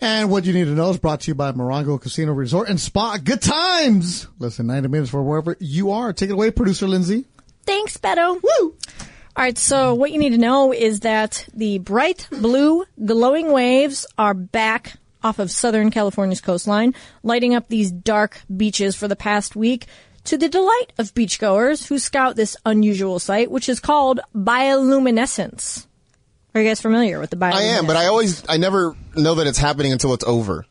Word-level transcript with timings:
And 0.00 0.30
what 0.30 0.44
you 0.44 0.52
need 0.52 0.64
to 0.64 0.74
know 0.74 0.90
is 0.90 0.98
brought 0.98 1.20
to 1.22 1.30
you 1.30 1.34
by 1.34 1.52
Morongo 1.52 2.00
Casino 2.00 2.32
Resort 2.32 2.68
and 2.68 2.78
Spa. 2.78 3.18
Good 3.22 3.40
times! 3.40 4.26
Listen, 4.38 4.66
90 4.66 4.88
minutes 4.88 5.10
for 5.10 5.22
wherever 5.22 5.56
you 5.58 5.90
are. 5.92 6.12
Take 6.12 6.28
it 6.28 6.34
away, 6.34 6.50
producer 6.50 6.86
Lindsay. 6.86 7.24
Thanks, 7.64 7.96
Beto. 7.96 8.40
Woo! 8.42 8.76
All 9.36 9.42
right, 9.44 9.56
so 9.56 9.94
what 9.94 10.12
you 10.12 10.18
need 10.18 10.30
to 10.30 10.38
know 10.38 10.72
is 10.72 11.00
that 11.00 11.48
the 11.54 11.78
bright 11.78 12.28
blue 12.30 12.84
glowing 13.04 13.52
waves 13.52 14.06
are 14.18 14.34
back 14.34 14.98
off 15.22 15.38
of 15.38 15.50
Southern 15.50 15.90
California's 15.90 16.40
coastline, 16.40 16.94
lighting 17.22 17.54
up 17.54 17.68
these 17.68 17.90
dark 17.90 18.42
beaches 18.54 18.94
for 18.94 19.08
the 19.08 19.16
past 19.16 19.56
week 19.56 19.86
to 20.24 20.36
the 20.36 20.48
delight 20.48 20.92
of 20.98 21.14
beachgoers 21.14 21.86
who 21.88 21.98
scout 21.98 22.36
this 22.36 22.56
unusual 22.64 23.18
sight, 23.18 23.50
which 23.50 23.68
is 23.68 23.80
called 23.80 24.20
bioluminescence. 24.34 25.86
Are 26.56 26.60
you 26.60 26.66
guys 26.66 26.80
familiar 26.80 27.20
with 27.20 27.28
the 27.28 27.36
bioluminescence? 27.36 27.52
I 27.52 27.62
am, 27.64 27.86
but 27.86 27.96
I 27.96 28.06
always, 28.06 28.42
I 28.48 28.56
never 28.56 28.96
know 29.14 29.34
that 29.34 29.46
it's 29.46 29.58
happening 29.58 29.92
until 29.92 30.14
it's 30.14 30.24
over. 30.24 30.64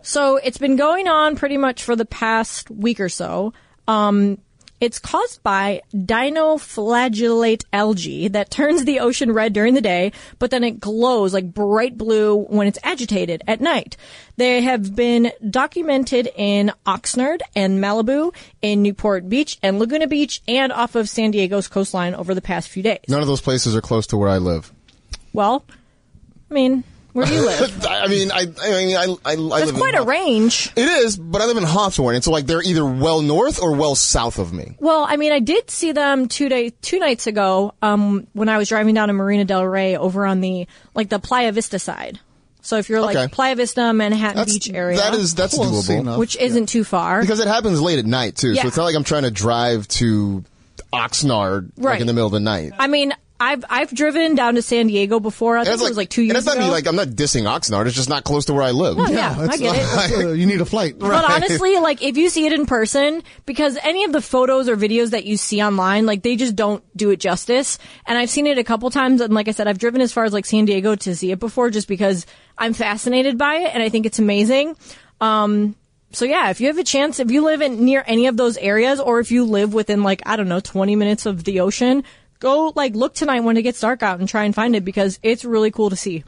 So 0.00 0.36
it's 0.36 0.56
been 0.56 0.76
going 0.76 1.06
on 1.06 1.36
pretty 1.36 1.58
much 1.58 1.82
for 1.82 1.94
the 1.94 2.06
past 2.06 2.70
week 2.70 2.98
or 2.98 3.10
so. 3.10 3.52
Um, 3.86 4.38
it's 4.80 4.98
caused 4.98 5.42
by 5.42 5.82
dinoflagellate 5.92 7.66
algae 7.74 8.28
that 8.28 8.50
turns 8.50 8.86
the 8.86 9.00
ocean 9.00 9.32
red 9.32 9.52
during 9.52 9.74
the 9.74 9.82
day, 9.82 10.12
but 10.38 10.50
then 10.50 10.64
it 10.64 10.80
glows 10.80 11.34
like 11.34 11.52
bright 11.52 11.98
blue 11.98 12.44
when 12.44 12.66
it's 12.66 12.78
agitated 12.82 13.42
at 13.46 13.60
night. 13.60 13.98
They 14.38 14.62
have 14.62 14.96
been 14.96 15.32
documented 15.50 16.30
in 16.36 16.72
Oxnard 16.86 17.40
and 17.54 17.80
Malibu, 17.84 18.34
in 18.62 18.80
Newport 18.80 19.28
Beach 19.28 19.58
and 19.62 19.78
Laguna 19.78 20.06
Beach, 20.06 20.40
and 20.48 20.72
off 20.72 20.94
of 20.94 21.06
San 21.06 21.32
Diego's 21.32 21.68
coastline 21.68 22.14
over 22.14 22.34
the 22.34 22.40
past 22.40 22.70
few 22.70 22.82
days. 22.82 23.00
None 23.08 23.20
of 23.20 23.28
those 23.28 23.42
places 23.42 23.76
are 23.76 23.82
close 23.82 24.06
to 24.06 24.16
where 24.16 24.30
I 24.30 24.38
live. 24.38 24.72
Well, 25.38 25.64
I 26.50 26.54
mean, 26.54 26.82
where 27.12 27.24
do 27.26 27.32
you 27.32 27.46
live? 27.46 27.86
I 27.88 28.08
mean, 28.08 28.32
I, 28.32 28.40
I 28.60 28.70
mean, 28.70 28.96
I, 28.96 29.02
I, 29.24 29.32
I 29.32 29.36
That's 29.60 29.70
live 29.70 29.74
quite 29.76 29.94
in 29.94 30.00
a 30.00 30.04
range. 30.04 30.72
It 30.74 30.88
is, 30.88 31.16
but 31.16 31.40
I 31.40 31.46
live 31.46 31.56
in 31.56 31.62
Hawthorne, 31.62 32.16
and 32.16 32.24
so 32.24 32.32
like 32.32 32.46
they're 32.46 32.60
either 32.60 32.84
well 32.84 33.22
north 33.22 33.62
or 33.62 33.76
well 33.76 33.94
south 33.94 34.40
of 34.40 34.52
me. 34.52 34.74
Well, 34.80 35.06
I 35.08 35.16
mean, 35.16 35.30
I 35.30 35.38
did 35.38 35.70
see 35.70 35.92
them 35.92 36.26
two 36.26 36.48
day, 36.48 36.70
two 36.82 36.98
nights 36.98 37.28
ago, 37.28 37.72
um, 37.82 38.26
when 38.32 38.48
I 38.48 38.58
was 38.58 38.68
driving 38.68 38.96
down 38.96 39.06
to 39.08 39.14
Marina 39.14 39.44
Del 39.44 39.64
Rey 39.64 39.96
over 39.96 40.26
on 40.26 40.40
the, 40.40 40.66
like 40.96 41.08
the 41.08 41.20
Playa 41.20 41.52
Vista 41.52 41.78
side. 41.78 42.18
So 42.60 42.76
if 42.78 42.88
you're 42.88 43.00
like 43.00 43.16
Okay. 43.16 43.28
Playa 43.32 43.54
Vista, 43.54 43.92
Manhattan 43.92 44.38
That's 44.38 44.52
Beach 44.52 44.70
area, 44.74 44.96
that 44.98 45.14
is 45.14 45.36
that's 45.36 45.54
Close 45.54 45.88
doable 45.88 46.00
enough. 46.00 46.18
which 46.18 46.36
isn't 46.36 46.66
too 46.66 46.82
far. 46.82 47.20
because 47.20 47.38
it 47.38 47.46
happens 47.46 47.80
late 47.80 48.00
at 48.00 48.06
night 48.06 48.34
too. 48.34 48.50
Yeah. 48.52 48.62
So 48.62 48.68
it's 48.68 48.76
not 48.76 48.84
like 48.84 48.96
I'm 48.96 49.04
trying 49.04 49.22
to 49.22 49.30
drive 49.30 49.86
to 49.88 50.42
Oxnard 50.92 51.70
like 51.76 51.86
Right. 51.86 52.00
in 52.00 52.06
the 52.08 52.12
middle 52.12 52.26
of 52.26 52.32
the 52.32 52.40
night. 52.40 52.72
I 52.78 52.88
mean, 52.88 53.14
I've, 53.40 53.64
I've 53.70 53.94
driven 53.94 54.34
down 54.34 54.56
to 54.56 54.62
San 54.62 54.88
Diego 54.88 55.20
before. 55.20 55.56
I 55.58 55.62
think 55.64 55.74
it's 55.74 55.82
it 55.82 55.88
was 55.88 55.96
like 55.96 56.08
two 56.10 56.22
years 56.22 56.30
and 56.30 56.38
it's 56.38 56.46
not 56.46 56.56
ago. 56.56 56.66
me 56.66 56.70
like 56.72 56.86
I'm 56.88 56.96
not 56.96 57.08
dissing 57.08 57.44
Oxnard. 57.44 57.86
It's 57.86 57.94
just 57.94 58.08
not 58.08 58.24
close 58.24 58.46
to 58.46 58.52
where 58.54 58.64
I 58.64 58.72
live. 58.72 58.98
Oh, 58.98 59.06
yeah, 59.08 59.30
I 59.30 59.34
That's- 59.46 59.60
get 59.60 59.76
it. 59.76 59.78
that's, 59.78 60.12
uh, 60.12 60.28
you 60.32 60.46
need 60.46 60.60
a 60.60 60.64
flight. 60.64 60.98
But 61.08 61.24
honestly, 61.24 61.76
like 61.78 62.02
if 62.02 62.16
you 62.16 62.30
see 62.30 62.46
it 62.46 62.52
in 62.52 62.66
person, 62.66 63.22
because 63.46 63.78
any 63.82 64.02
of 64.04 64.12
the 64.12 64.20
photos 64.20 64.68
or 64.68 64.76
videos 64.76 65.10
that 65.10 65.24
you 65.24 65.36
see 65.36 65.62
online, 65.62 66.04
like 66.04 66.22
they 66.22 66.34
just 66.34 66.56
don't 66.56 66.82
do 66.96 67.10
it 67.10 67.20
justice. 67.20 67.78
And 68.06 68.18
I've 68.18 68.30
seen 68.30 68.46
it 68.48 68.58
a 68.58 68.64
couple 68.64 68.90
times, 68.90 69.20
and 69.20 69.32
like 69.32 69.46
I 69.46 69.52
said, 69.52 69.68
I've 69.68 69.78
driven 69.78 70.00
as 70.00 70.12
far 70.12 70.24
as 70.24 70.32
like 70.32 70.44
San 70.44 70.64
Diego 70.64 70.96
to 70.96 71.14
see 71.14 71.30
it 71.30 71.38
before, 71.38 71.70
just 71.70 71.86
because 71.86 72.26
I'm 72.58 72.72
fascinated 72.72 73.38
by 73.38 73.54
it 73.56 73.70
and 73.72 73.82
I 73.82 73.88
think 73.88 74.04
it's 74.06 74.18
amazing. 74.18 74.76
Um, 75.20 75.76
so 76.10 76.24
yeah, 76.24 76.50
if 76.50 76.60
you 76.60 76.66
have 76.68 76.78
a 76.78 76.84
chance, 76.84 77.20
if 77.20 77.30
you 77.30 77.44
live 77.44 77.60
in 77.60 77.84
near 77.84 78.02
any 78.06 78.26
of 78.26 78.36
those 78.36 78.56
areas, 78.56 78.98
or 78.98 79.20
if 79.20 79.30
you 79.30 79.44
live 79.44 79.74
within 79.74 80.02
like 80.02 80.22
I 80.26 80.36
don't 80.36 80.48
know, 80.48 80.60
20 80.60 80.96
minutes 80.96 81.26
of 81.26 81.44
the 81.44 81.60
ocean, 81.60 82.02
go 82.38 82.72
like 82.76 82.94
look 82.94 83.14
tonight 83.14 83.40
when 83.40 83.56
it 83.56 83.62
gets 83.62 83.80
dark 83.80 84.02
out 84.02 84.20
and 84.20 84.28
try 84.28 84.44
and 84.44 84.54
find 84.54 84.74
it 84.76 84.84
because 84.84 85.18
it's 85.22 85.44
really 85.44 85.70
cool 85.70 85.90
to 85.90 85.96
see. 85.96 86.24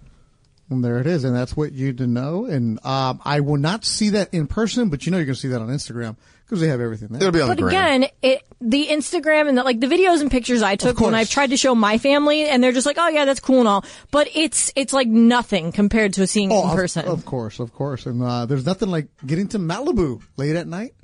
And 0.68 0.84
there 0.84 1.00
it 1.00 1.06
is, 1.08 1.24
and 1.24 1.34
that's 1.34 1.56
what 1.56 1.72
you 1.72 1.86
need 1.86 1.98
to 1.98 2.06
know. 2.06 2.44
And 2.46 2.78
um, 2.86 3.20
I 3.24 3.40
will 3.40 3.56
not 3.56 3.84
see 3.84 4.10
that 4.10 4.32
in 4.32 4.46
person, 4.46 4.88
but 4.88 5.04
you 5.04 5.10
know 5.10 5.18
you're 5.18 5.26
going 5.26 5.34
to 5.34 5.40
see 5.40 5.48
that 5.48 5.60
on 5.60 5.66
Instagram 5.66 6.16
because 6.44 6.60
they 6.60 6.68
have 6.68 6.80
everything 6.80 7.08
there. 7.08 7.18
It'll 7.22 7.32
be 7.32 7.40
on 7.40 7.48
But 7.48 7.56
the 7.56 7.62
gram. 7.64 8.02
again, 8.04 8.10
it 8.22 8.42
the 8.60 8.86
Instagram 8.86 9.48
and 9.48 9.58
the, 9.58 9.64
like 9.64 9.80
the 9.80 9.88
videos 9.88 10.20
and 10.20 10.30
pictures 10.30 10.62
I 10.62 10.76
took 10.76 11.00
when. 11.00 11.12
I've 11.12 11.28
tried 11.28 11.50
to 11.50 11.56
show 11.56 11.74
my 11.74 11.98
family, 11.98 12.44
and 12.48 12.62
they're 12.62 12.70
just 12.70 12.86
like, 12.86 12.98
"Oh 13.00 13.08
yeah, 13.08 13.24
that's 13.24 13.40
cool 13.40 13.58
and 13.58 13.66
all," 13.66 13.84
but 14.12 14.28
it's 14.32 14.72
it's 14.76 14.92
like 14.92 15.08
nothing 15.08 15.72
compared 15.72 16.12
to 16.14 16.26
seeing 16.28 16.52
it 16.52 16.54
Oh, 16.54 16.62
in 16.62 16.70
of- 16.70 16.76
person. 16.76 17.04
Of, 17.04 17.24
course, 17.24 17.58
of 17.58 17.72
course. 17.72 18.06
And 18.06 18.22
uh, 18.22 18.46
there's 18.46 18.64
nothing 18.64 18.90
like 18.90 19.08
getting 19.26 19.48
to 19.48 19.58
Malibu 19.58 20.22
late 20.36 20.54
at 20.54 20.68
night. 20.68 20.94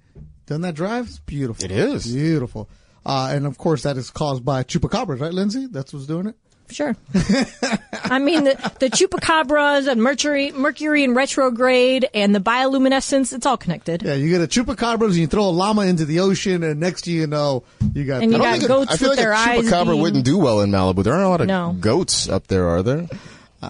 Done 0.47 0.61
that 0.61 0.77
drive? 0.77 1.07
It's 1.09 1.19
beautiful. 1.19 1.65
It 1.65 1.73
is. 1.73 2.07
beautiful. 2.07 2.69
Uh, 3.07 3.31
and 3.33 3.47
of 3.47 3.57
course, 3.57 3.85
that 3.85 3.97
is 3.97 4.11
caused 4.11 4.45
by 4.45 4.65
chupacabras, 4.65 5.21
right, 5.21 5.33
Lindsay? 5.33 5.67
That's 5.71 5.93
what's 5.95 6.07
doing 6.07 6.27
it. 6.27 6.35
Sure. 6.69 6.97
I 8.05 8.19
mean, 8.19 8.43
the, 8.43 8.55
the 8.81 8.91
chupacabras 8.91 9.87
and 9.87 10.03
Mercury, 10.03 10.51
Mercury 10.51 11.05
in 11.05 11.15
retrograde 11.15 12.09
and 12.13 12.35
the 12.35 12.41
bioluminescence, 12.41 13.33
it's 13.33 13.47
all 13.47 13.57
connected. 13.57 14.03
Yeah, 14.03 14.15
you 14.15 14.29
get 14.29 14.41
a 14.41 14.49
chupacabras, 14.49 15.11
and 15.11 15.15
you 15.17 15.29
throw 15.29 15.45
a 15.45 15.51
llama 15.55 15.83
into 15.83 16.05
the 16.05 16.19
ocean, 16.19 16.65
and 16.65 16.81
next 16.81 17.05
thing 17.05 17.15
you 17.15 17.29
know, 17.29 17.63
you 17.95 18.05
got. 18.05 18.25
And 18.25 18.33
you 18.33 18.39
I 18.39 18.41
don't 18.41 18.47
got 18.47 18.53
think 18.59 18.65
a- 18.65 18.67
goats 18.67 18.93
I 18.93 18.97
feel 18.97 19.09
like 19.11 19.19
their 19.19 19.31
a 19.31 19.37
eyes 19.39 19.61
chupacabra 19.65 19.87
being- 19.91 20.01
wouldn't 20.01 20.25
do 20.25 20.39
well 20.39 20.61
in 20.63 20.71
Malibu. 20.73 21.05
There 21.05 21.13
aren't 21.13 21.27
a 21.27 21.29
lot 21.29 21.41
of 21.41 21.47
No. 21.47 21.77
goats 21.79 22.29
up 22.29 22.49
there, 22.49 22.67
are 22.69 22.83
there? 22.83 23.07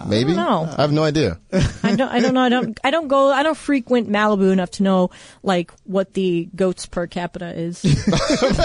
Maybe. 0.05 0.33
know. 0.35 0.71
I 0.77 0.81
have 0.81 0.91
no 0.91 1.03
idea. 1.03 1.39
I 1.83 1.95
don't, 1.95 2.09
I 2.09 2.19
don't 2.19 2.33
know. 2.33 2.41
I 2.41 2.49
don't, 2.49 2.79
I 2.83 2.91
don't 2.91 3.07
go, 3.07 3.31
I 3.31 3.43
don't 3.43 3.57
frequent 3.57 4.09
Malibu 4.09 4.51
enough 4.51 4.71
to 4.71 4.83
know 4.83 5.09
like 5.43 5.71
what 5.85 6.13
the 6.13 6.49
goats 6.55 6.85
per 6.85 7.07
capita 7.07 7.57
is. 7.57 7.81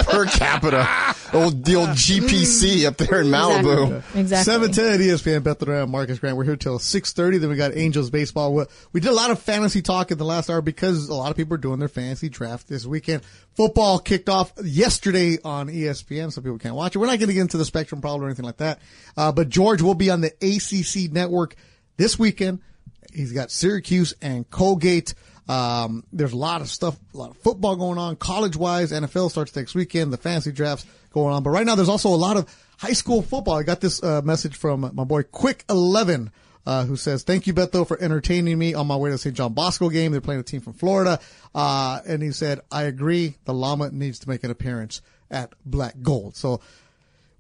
per 0.09 0.27
capita. 0.27 0.87
Old, 1.33 1.65
the 1.65 1.77
old 1.77 1.89
GPC 1.91 2.85
up 2.87 2.97
there 2.97 3.21
in 3.21 3.29
Malibu. 3.29 3.97
Exactly. 4.17 4.21
exactly. 4.21 4.73
710 4.73 5.01
ESPN, 5.01 5.41
Beto 5.41 5.65
Duran, 5.67 5.91
Marcus 5.91 6.19
Grant. 6.19 6.37
We're 6.37 6.45
here 6.45 6.57
till 6.57 6.79
6.30. 6.79 7.41
Then 7.41 7.51
we 7.51 7.57
got 7.57 7.75
Angels 7.77 8.11
baseball. 8.11 8.55
We- 8.55 8.65
We 8.93 9.01
did 9.01 9.11
a 9.11 9.15
lot 9.15 9.31
of 9.31 9.39
fantasy 9.39 9.83
talk 9.83 10.11
in 10.11 10.19
the 10.19 10.25
last 10.25 10.51
hour 10.51 10.61
because 10.61 11.09
a 11.09 11.15
lot 11.15 11.31
of 11.31 11.37
people 11.37 11.55
are 11.55 11.59
doing 11.59 11.79
their 11.79 11.89
fantasy 11.89 12.29
draft 12.29 12.69
this 12.69 12.85
weekend. 12.85 13.23
Football 13.55 13.99
kicked 13.99 14.29
off 14.29 14.53
yesterday 14.65 15.39
on 15.45 15.69
ESPN. 15.69 16.33
Some 16.33 16.43
people 16.45 16.59
can't 16.59 16.75
watch 16.75 16.95
it. 16.97 16.99
We're 16.99 17.07
not 17.07 17.19
going 17.19 17.29
to 17.29 17.35
get 17.35 17.41
into 17.43 17.59
the 17.59 17.65
spectrum 17.65 18.01
problem 18.01 18.25
or 18.25 18.27
anything 18.27 18.45
like 18.47 18.57
that. 18.59 18.79
Uh, 19.17 19.31
but 19.33 19.49
George 19.49 19.83
will 19.83 19.95
be 19.95 20.11
on 20.11 20.21
the 20.23 20.29
ACC 20.41 21.11
network 21.13 21.22
this 21.97 22.19
weekend. 22.19 22.61
He's 23.13 23.33
got 23.33 23.51
Syracuse 23.51 24.15
and 24.23 24.49
Colgate. 24.51 25.15
Um, 25.49 26.05
there's 26.13 26.33
a 26.33 26.37
lot 26.37 26.61
of 26.61 26.69
stuff, 26.69 26.97
a 27.13 27.17
lot 27.17 27.31
of 27.31 27.37
football 27.39 27.77
going 27.77 27.99
on, 27.99 28.17
college 28.17 28.57
wise. 28.57 28.93
NFL 28.93 29.31
starts 29.31 29.55
next 29.55 29.75
weekend. 29.75 30.13
The 30.13 30.17
fantasy 30.17 30.53
drafts 30.53 30.87
going 31.13 31.35
on. 31.35 31.43
But 31.43 31.51
right 31.51 31.67
now, 31.67 31.75
there's 31.75 31.89
also 31.89 32.09
a 32.09 32.17
lot 32.17 32.37
of 32.37 32.49
high 32.79 32.93
school 32.93 33.23
football. 33.23 33.59
I 33.59 33.63
got 33.63 33.81
this 33.81 34.03
uh, 34.03 34.23
message 34.23 34.57
from 34.57 34.91
my 34.93 35.05
boy 35.05 35.25
Quick 35.25 35.65
Eleven, 35.69 36.31
uh, 36.65 36.85
who 36.85 36.97
says, 36.97 37.23
"Thank 37.23 37.47
you, 37.47 37.55
Beto, 37.55 37.87
for 37.87 38.01
entertaining 38.01 38.59
me 38.59 38.75
on 38.75 38.87
my 38.87 38.97
way 38.97 39.11
to 39.11 39.15
the 39.15 39.19
St. 39.19 39.37
John 39.37 39.53
Bosco 39.53 39.89
game. 39.89 40.13
They're 40.13 40.21
playing 40.21 40.41
a 40.41 40.45
team 40.45 40.61
from 40.61 40.75
Florida." 40.75 41.21
Uh, 41.55 42.01
and 42.07 42.23
he 42.23 42.33
said, 42.33 42.61
"I 42.71 42.85
agree. 42.85 43.37
The 43.45 43.55
llama 43.55 43.91
needs 43.91 44.21
to 44.21 44.29
make 44.29 44.45
an 44.45 44.51
appearance 44.51 45.03
at 45.31 45.53
Black 45.65 45.95
Gold." 46.03 46.37
So. 46.37 46.61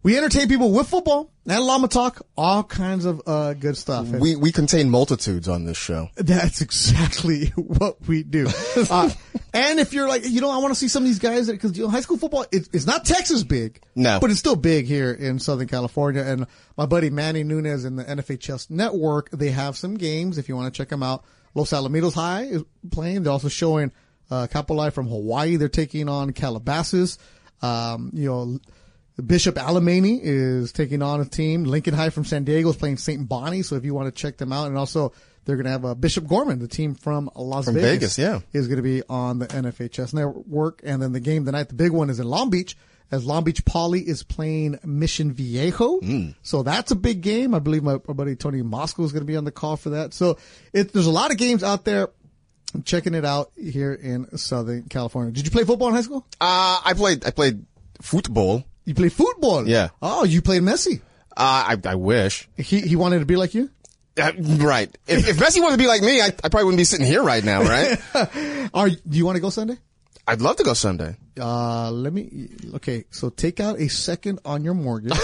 We 0.04 0.16
entertain 0.18 0.48
people 0.48 0.72
with 0.72 0.88
football 0.88 1.30
and 1.46 1.64
llama 1.64 1.86
talk, 1.86 2.26
all 2.36 2.64
kinds 2.64 3.04
of 3.04 3.22
uh, 3.24 3.54
good 3.54 3.76
stuff. 3.76 4.06
And- 4.12 4.20
We, 4.20 4.34
we 4.34 4.50
contain 4.50 4.90
multitudes 4.90 5.48
on 5.48 5.64
this 5.64 5.76
show. 5.76 6.08
that's 6.16 6.60
exactly 6.60 7.46
what 7.56 8.04
we 8.08 8.24
do. 8.24 8.48
Uh, 8.90 9.10
and 9.54 9.78
if 9.78 9.92
you're 9.92 10.08
like, 10.08 10.28
you 10.28 10.40
know, 10.40 10.50
I 10.50 10.58
want 10.58 10.72
to 10.72 10.74
see 10.74 10.88
some 10.88 11.04
of 11.04 11.08
these 11.08 11.20
guys 11.20 11.48
because 11.48 11.76
you 11.78 11.84
know, 11.84 11.88
high 11.90 12.00
school 12.00 12.18
football, 12.18 12.44
it, 12.50 12.68
it's 12.72 12.84
not 12.86 13.04
Texas 13.04 13.44
big, 13.44 13.80
No. 13.94 14.18
but 14.18 14.30
it's 14.30 14.40
still 14.40 14.56
big 14.56 14.86
here 14.86 15.12
in 15.12 15.38
Southern 15.38 15.68
California. 15.68 16.22
And 16.22 16.46
my 16.76 16.86
buddy 16.86 17.08
Manny 17.08 17.44
Nunez 17.44 17.84
in 17.84 17.94
the 17.94 18.04
NFHS 18.04 18.70
Network, 18.70 19.30
they 19.30 19.50
have 19.50 19.76
some 19.76 19.94
games 19.94 20.36
if 20.36 20.48
you 20.48 20.56
want 20.56 20.72
to 20.74 20.76
check 20.76 20.88
them 20.88 21.04
out. 21.04 21.22
Los 21.54 21.70
Alamitos 21.70 22.14
High 22.14 22.42
is 22.44 22.64
playing. 22.90 23.22
They're 23.22 23.32
also 23.32 23.48
showing 23.48 23.92
uh, 24.32 24.48
Kapolei 24.50 24.92
from 24.92 25.06
Hawaii. 25.06 25.54
They're 25.56 25.69
taking 25.69 26.08
on 26.08 26.32
Calabasas. 26.32 27.19
Um, 27.60 28.10
you 28.14 28.28
know. 28.28 28.58
Bishop 29.25 29.56
Alemany 29.56 30.21
is 30.23 30.73
taking 30.73 31.03
on 31.03 31.21
a 31.21 31.25
team. 31.25 31.65
Lincoln 31.65 31.95
High 31.95 32.11
from 32.11 32.25
San 32.25 32.45
Diego 32.45 32.71
is 32.71 32.77
playing 32.77 32.97
St. 32.97 33.28
Bonnie. 33.28 33.62
So 33.62 33.77
if 33.77 33.84
you 33.84 33.95
want 33.95 34.15
to 34.15 34.21
check 34.21 34.39
them 34.39 34.53
out, 34.53 34.69
and 34.69 34.78
also 34.78 35.12
they're 35.45 35.56
going 35.56 35.67
to 35.67 35.71
have 35.71 35.84
uh, 35.84 35.95
Bishop 35.95 36.27
Gorman, 36.27 36.61
the 36.61 36.69
team 36.69 36.94
from 36.94 37.31
Las 37.35 37.67
From 37.67 37.75
Vegas, 37.75 38.17
Vegas, 38.17 38.19
yeah. 38.19 38.41
is 38.53 38.69
going 38.69 38.76
to 38.76 38.82
be 38.82 39.03
on 39.09 39.38
the 39.38 39.47
NFHS 39.49 40.14
network. 40.14 40.81
And 40.85 41.03
then 41.03 41.12
the 41.12 41.20
game 41.20 41.44
tonight, 41.44 41.69
the 41.69 41.75
big 41.75 41.91
one 41.91 42.11
is 42.11 42.20
in 42.20 42.26
Long 42.26 42.49
Beach, 42.49 42.76
as 43.11 43.26
Long 43.26 43.44
Beach 43.44 43.64
Poly 43.64 44.00
is 44.00 44.23
playing 44.23 44.79
Mission 44.85 45.32
Viejo. 45.32 46.00
So 46.43 46.62
that's 46.62 46.91
a 46.91 46.97
big 46.97 47.20
game. 47.20 47.55
I 47.55 47.58
believe 47.58 47.82
my, 47.82 47.99
my 48.06 48.15
buddy 48.15 48.37
Tony 48.37 48.62
Moscow 48.62 49.03
is 49.05 49.12
going 49.12 49.23
to 49.23 49.26
be 49.26 49.37
on 49.37 49.44
the 49.44 49.53
call 49.53 49.76
for 49.76 49.91
that. 49.91 50.15
So 50.15 50.38
it, 50.73 50.93
there's 50.93 51.06
a 51.06 51.11
lot 51.11 51.31
of 51.31 51.37
games 51.37 51.62
out 51.62 51.85
there. 51.85 52.08
I'm 52.75 52.82
checking 52.85 53.12
it 53.12 53.26
out 53.26 53.53
here 53.55 53.93
in 53.93 54.38
Southern 54.38 54.85
California. 54.85 55.32
Did 55.32 55.44
you 55.44 55.50
play 55.50 55.65
football 55.65 55.88
in 55.88 55.94
high 55.94 56.00
school? 56.00 56.26
Uh, 56.41 56.81
I 56.82 56.94
played, 56.94 57.26
I 57.26 57.31
played 57.31 57.67
football. 58.00 58.65
You 58.84 58.94
play 58.94 59.08
football? 59.08 59.69
Yeah. 59.69 59.90
Oh, 60.00 60.25
you 60.25 60.43
played 60.43 60.62
Messi. 60.62 61.00
Uh, 61.37 61.76
I, 61.76 61.76
I 61.84 61.94
wish. 61.94 62.49
He 62.56 62.81
he 62.81 62.96
wanted 62.96 63.20
to 63.20 63.26
be 63.26 63.37
like 63.37 63.55
you. 63.55 63.70
Uh, 64.20 64.32
right. 64.38 64.96
If, 65.06 65.29
if 65.29 65.37
Messi 65.38 65.61
wanted 65.61 65.76
to 65.76 65.82
be 65.82 65.87
like 65.87 66.02
me, 66.02 66.20
I, 66.20 66.26
I 66.26 66.49
probably 66.49 66.64
wouldn't 66.64 66.79
be 66.79 66.84
sitting 66.84 67.06
here 67.06 67.23
right 67.23 67.43
now, 67.43 67.62
right? 67.62 67.99
Are 68.75 68.90
do 68.90 68.99
you 69.06 69.25
want 69.25 69.37
to 69.37 69.40
go 69.40 69.50
Sunday? 69.50 69.79
I'd 70.26 70.40
love 70.40 70.56
to 70.56 70.64
go 70.64 70.75
Sunday. 70.75 71.17
Uh, 71.38 71.90
let 71.90 72.12
me. 72.12 72.49
Okay, 72.75 73.05
so 73.11 73.31
take 73.31 73.58
out 73.61 73.81
a 73.81 73.88
second 73.88 74.40
on 74.44 74.64
your 74.64 74.75
mortgage. 74.75 75.12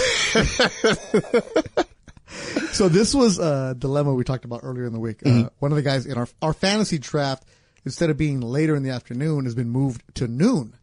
so 2.71 2.89
this 2.89 3.13
was 3.13 3.39
a 3.39 3.75
dilemma 3.77 4.13
we 4.13 4.23
talked 4.23 4.45
about 4.45 4.61
earlier 4.63 4.85
in 4.85 4.93
the 4.93 4.99
week. 4.99 5.19
Mm-hmm. 5.19 5.45
Uh, 5.45 5.49
one 5.59 5.71
of 5.71 5.75
the 5.75 5.81
guys 5.81 6.05
in 6.05 6.17
our 6.17 6.27
our 6.41 6.53
fantasy 6.53 6.97
draft, 6.97 7.43
instead 7.85 8.09
of 8.09 8.17
being 8.17 8.41
later 8.41 8.75
in 8.75 8.83
the 8.83 8.89
afternoon, 8.89 9.45
has 9.45 9.55
been 9.55 9.69
moved 9.69 10.03
to 10.15 10.27
noon. 10.27 10.75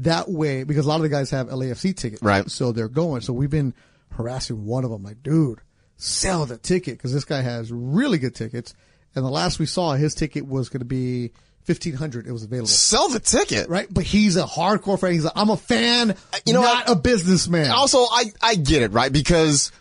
That 0.00 0.28
way, 0.28 0.64
because 0.64 0.84
a 0.84 0.88
lot 0.88 0.96
of 0.96 1.02
the 1.02 1.08
guys 1.08 1.30
have 1.30 1.48
LAFC 1.48 1.96
tickets, 1.96 2.22
Right. 2.22 2.50
So 2.50 2.72
they're 2.72 2.88
going. 2.88 3.22
So 3.22 3.32
we've 3.32 3.48
been 3.50 3.72
harassing 4.12 4.64
one 4.66 4.84
of 4.84 4.90
them, 4.90 5.02
like, 5.02 5.22
dude, 5.22 5.60
sell 5.96 6.44
the 6.46 6.58
ticket 6.58 6.98
because 6.98 7.12
this 7.12 7.24
guy 7.24 7.40
has 7.40 7.72
really 7.72 8.18
good 8.18 8.34
tickets. 8.34 8.74
And 9.14 9.24
the 9.24 9.30
last 9.30 9.58
we 9.58 9.64
saw, 9.66 9.92
his 9.94 10.14
ticket 10.14 10.46
was 10.46 10.68
going 10.68 10.80
to 10.80 10.84
be 10.84 11.32
fifteen 11.64 11.94
hundred. 11.94 12.26
It 12.26 12.32
was 12.32 12.44
available, 12.44 12.68
Sell 12.68 13.08
the 13.08 13.18
ticket. 13.20 13.68
right? 13.70 13.86
But 13.90 14.04
he's 14.04 14.36
a 14.36 14.44
hardcore 14.44 15.00
fan. 15.00 15.12
He's 15.12 15.24
like, 15.24 15.32
I'm 15.34 15.48
a 15.48 15.56
fan, 15.56 16.10
uh, 16.10 16.14
You 16.44 16.52
know 16.52 16.60
not 16.60 16.88
what? 16.88 16.98
a 16.98 17.00
businessman. 17.00 17.70
Also, 17.70 18.00
I, 18.00 18.24
I 18.42 18.54
get 18.56 18.82
it, 18.82 18.92
right? 18.92 19.10
Because 19.10 19.72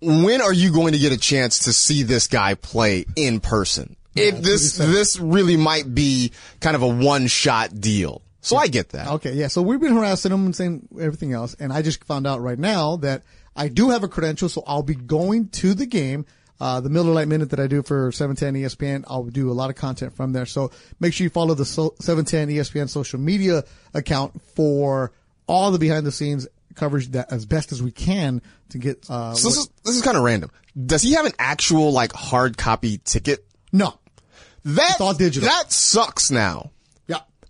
when 0.00 0.40
are 0.42 0.52
you 0.52 0.72
going 0.72 0.92
to 0.94 0.98
get 0.98 1.12
a 1.12 1.16
chance 1.18 1.60
to 1.60 1.72
see 1.72 2.02
this 2.02 2.26
guy 2.26 2.54
play 2.54 3.04
in 3.16 3.38
person? 3.40 3.94
If 4.16 4.42
this, 4.42 4.76
this 4.76 5.20
really 5.20 5.56
might 5.56 5.94
be 5.94 6.32
kind 6.60 6.74
of 6.74 6.82
a 6.82 6.88
one 6.88 7.28
shot 7.28 7.80
deal. 7.80 8.20
So 8.40 8.56
I 8.56 8.68
get 8.68 8.90
that. 8.90 9.08
Okay, 9.08 9.32
yeah. 9.34 9.48
So 9.48 9.62
we've 9.62 9.80
been 9.80 9.94
harassing 9.94 10.32
him 10.32 10.44
and 10.46 10.54
saying 10.54 10.88
everything 11.00 11.32
else, 11.32 11.54
and 11.58 11.72
I 11.72 11.82
just 11.82 12.04
found 12.04 12.26
out 12.26 12.40
right 12.40 12.58
now 12.58 12.96
that 12.98 13.22
I 13.56 13.68
do 13.68 13.90
have 13.90 14.04
a 14.04 14.08
credential, 14.08 14.48
so 14.48 14.62
I'll 14.66 14.82
be 14.82 14.94
going 14.94 15.48
to 15.50 15.74
the 15.74 15.86
game. 15.86 16.24
Uh, 16.60 16.80
the 16.80 16.90
Miller 16.90 17.12
Lite 17.12 17.28
Minute 17.28 17.50
that 17.50 17.60
I 17.60 17.66
do 17.68 17.82
for 17.82 18.10
710 18.10 18.62
ESPN, 18.62 19.04
I'll 19.06 19.24
do 19.24 19.50
a 19.50 19.52
lot 19.54 19.70
of 19.70 19.76
content 19.76 20.14
from 20.16 20.32
there. 20.32 20.46
So 20.46 20.72
make 20.98 21.12
sure 21.14 21.24
you 21.24 21.30
follow 21.30 21.54
the 21.54 21.64
so- 21.64 21.94
710 22.00 22.48
ESPN 22.48 22.88
social 22.88 23.20
media 23.20 23.62
account 23.94 24.40
for 24.56 25.12
all 25.46 25.70
the 25.70 25.78
behind 25.78 26.04
the 26.04 26.12
scenes 26.12 26.48
coverage 26.74 27.08
that 27.08 27.32
as 27.32 27.46
best 27.46 27.70
as 27.72 27.82
we 27.82 27.90
can 27.92 28.42
to 28.70 28.78
get, 28.78 29.04
uh, 29.08 29.34
So 29.34 29.48
this 29.48 29.58
is, 29.58 29.68
this 29.84 29.96
is 29.96 30.02
kind 30.02 30.16
of 30.16 30.22
random. 30.24 30.50
Does 30.76 31.02
he 31.02 31.12
have 31.14 31.26
an 31.26 31.32
actual 31.38 31.92
like 31.92 32.12
hard 32.12 32.56
copy 32.56 32.98
ticket? 32.98 33.44
no. 33.72 33.98
That, 34.64 35.00
all 35.00 35.14
digital. 35.14 35.48
that 35.48 35.72
sucks 35.72 36.30
now. 36.30 36.72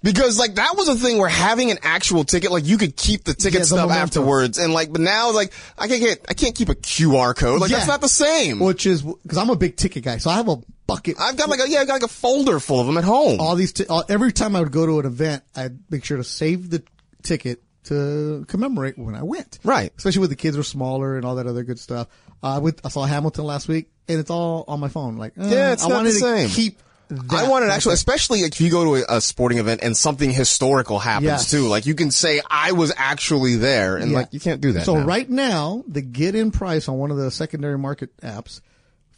Because 0.03 0.39
like 0.39 0.55
that 0.57 0.75
was 0.77 0.89
a 0.89 0.95
thing 0.95 1.19
where 1.19 1.29
having 1.29 1.71
an 1.73 1.79
actual 1.83 2.23
ticket, 2.25 2.53
like 2.53 2.65
you 2.67 2.79
could 2.79 2.97
keep 2.97 3.25
the 3.25 3.35
ticket 3.35 3.61
Yeah, 3.61 3.65
stuff 3.67 3.91
afterwards, 3.91 4.57
and 4.59 4.73
like, 4.73 4.93
but 4.93 5.01
now 5.01 5.33
like 5.33 5.53
I 5.77 5.89
can't 5.89 6.01
get, 6.01 6.25
I 6.29 6.35
can't 6.35 6.55
keep 6.55 6.69
a 6.69 6.75
QR 6.77 7.35
code. 7.37 7.61
Like 7.61 7.71
Yeah. 7.71 7.79
that's 7.79 7.89
not 7.89 8.01
the 8.01 8.09
same. 8.09 8.61
Which 8.61 8.87
is, 8.87 9.03
cause 9.03 9.37
I'm 9.37 9.51
a 9.51 9.57
big 9.57 9.77
ticket 9.77 10.05
guy, 10.05 10.19
so 10.19 10.31
I 10.31 10.37
have 10.37 10.49
a 10.49 10.59
bucket. 10.87 11.17
I've 11.21 11.37
got 11.37 11.49
like 11.49 11.61
a 11.61 11.69
yeah, 11.69 11.81
I 11.81 11.85
got 11.85 11.95
like 11.95 12.03
a 12.05 12.09
folder 12.09 12.61
full 12.61 12.81
of 12.81 12.87
them 12.87 12.97
at 12.97 13.03
home. 13.05 13.41
all 13.41 13.57
these, 13.57 13.73
t- 13.73 13.87
all, 13.87 14.05
every 14.09 14.33
time 14.33 14.55
I 14.55 14.61
would 14.61 14.71
go 14.73 14.87
to 14.87 15.01
an 15.01 15.07
event, 15.07 15.43
I'd 15.57 15.79
make 15.91 16.05
sure 16.05 16.17
to 16.17 16.25
save 16.25 16.71
the 16.71 16.83
ticket 17.25 17.63
to 17.85 18.45
commemorate 18.49 18.99
when 18.99 19.15
I 19.17 19.23
went. 19.25 19.59
Right. 19.65 19.93
Especially 19.97 20.21
when 20.21 20.31
the 20.31 20.37
kids 20.37 20.57
were 20.57 20.63
smaller 20.63 21.17
and 21.17 21.25
all 21.25 21.37
that 21.37 21.47
other 21.49 21.65
good 21.65 21.79
stuff. 21.81 22.07
Uh, 22.43 22.55
I 22.55 22.59
went, 22.59 22.81
I 22.85 22.89
saw 22.89 23.05
Hamilton 23.05 23.45
last 23.47 23.67
week 23.67 23.91
and 24.07 24.21
it's 24.21 24.31
all 24.31 24.65
on 24.69 24.79
my 24.79 24.89
phone. 24.89 25.17
Like, 25.17 25.33
uh, 25.39 25.47
Yeah, 25.47 25.73
it's 25.73 25.83
I 25.85 25.89
not 25.89 25.95
wanted 25.97 26.11
the 26.11 26.19
same. 26.21 26.49
to 26.49 26.55
keep 26.55 26.79
that. 27.09 27.33
I 27.45 27.49
wanted 27.49 27.71
actually, 27.71 27.95
especially 27.95 28.41
if 28.41 28.61
you 28.61 28.71
go 28.71 28.85
to 28.85 28.95
a, 29.13 29.17
a 29.17 29.21
sporting 29.21 29.59
event 29.59 29.81
and 29.83 29.97
something 29.97 30.31
historical 30.31 30.99
happens 30.99 31.25
Yes. 31.27 31.51
too. 31.51 31.67
Like 31.69 31.87
you 31.87 31.95
can 31.95 32.11
say 32.11 32.41
I 32.51 32.73
was 32.73 32.93
actually 32.97 33.57
there, 33.57 33.97
and 33.97 34.11
Yeah. 34.11 34.19
like 34.19 34.29
you 34.33 34.41
can't 34.41 34.61
do 34.61 34.73
that. 34.73 34.85
So 34.85 34.95
now. 34.95 35.05
right 35.07 35.29
now, 35.29 35.85
the 35.89 36.03
get 36.03 36.35
in 36.35 36.51
price 36.51 36.89
on 36.89 36.99
one 36.99 37.11
of 37.11 37.17
the 37.17 37.31
secondary 37.31 37.79
market 37.79 38.17
apps 38.19 38.61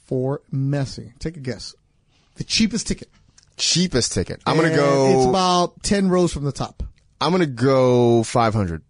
for 0.06 0.40
Messi. 0.52 1.12
Take 1.18 1.36
a 1.36 1.40
guess. 1.40 1.74
The 2.36 2.44
cheapest 2.44 2.86
ticket. 2.86 3.08
cheapest 3.56 4.12
ticket. 4.12 4.40
I'm 4.46 4.56
gonna 4.56 4.74
go. 4.74 5.18
It's 5.18 5.26
about 5.28 5.82
10 5.82 6.08
rows 6.08 6.32
from 6.32 6.44
the 6.44 6.52
top. 6.52 6.82
I'm 7.20 7.30
gonna 7.32 7.44
go 7.46 8.22
500. 8.22 8.82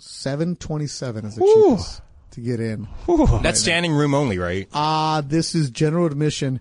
727 0.00 1.24
is 1.24 1.34
the 1.36 1.42
Whew. 1.42 1.70
cheapest 1.76 2.02
to 2.32 2.40
get 2.40 2.60
in. 2.60 2.88
That's 3.42 3.60
standing 3.60 3.92
room 3.92 4.14
only, 4.14 4.38
right? 4.38 4.68
Ah, 4.74 5.22
this 5.24 5.54
is 5.54 5.70
general 5.70 6.06
admission. 6.06 6.60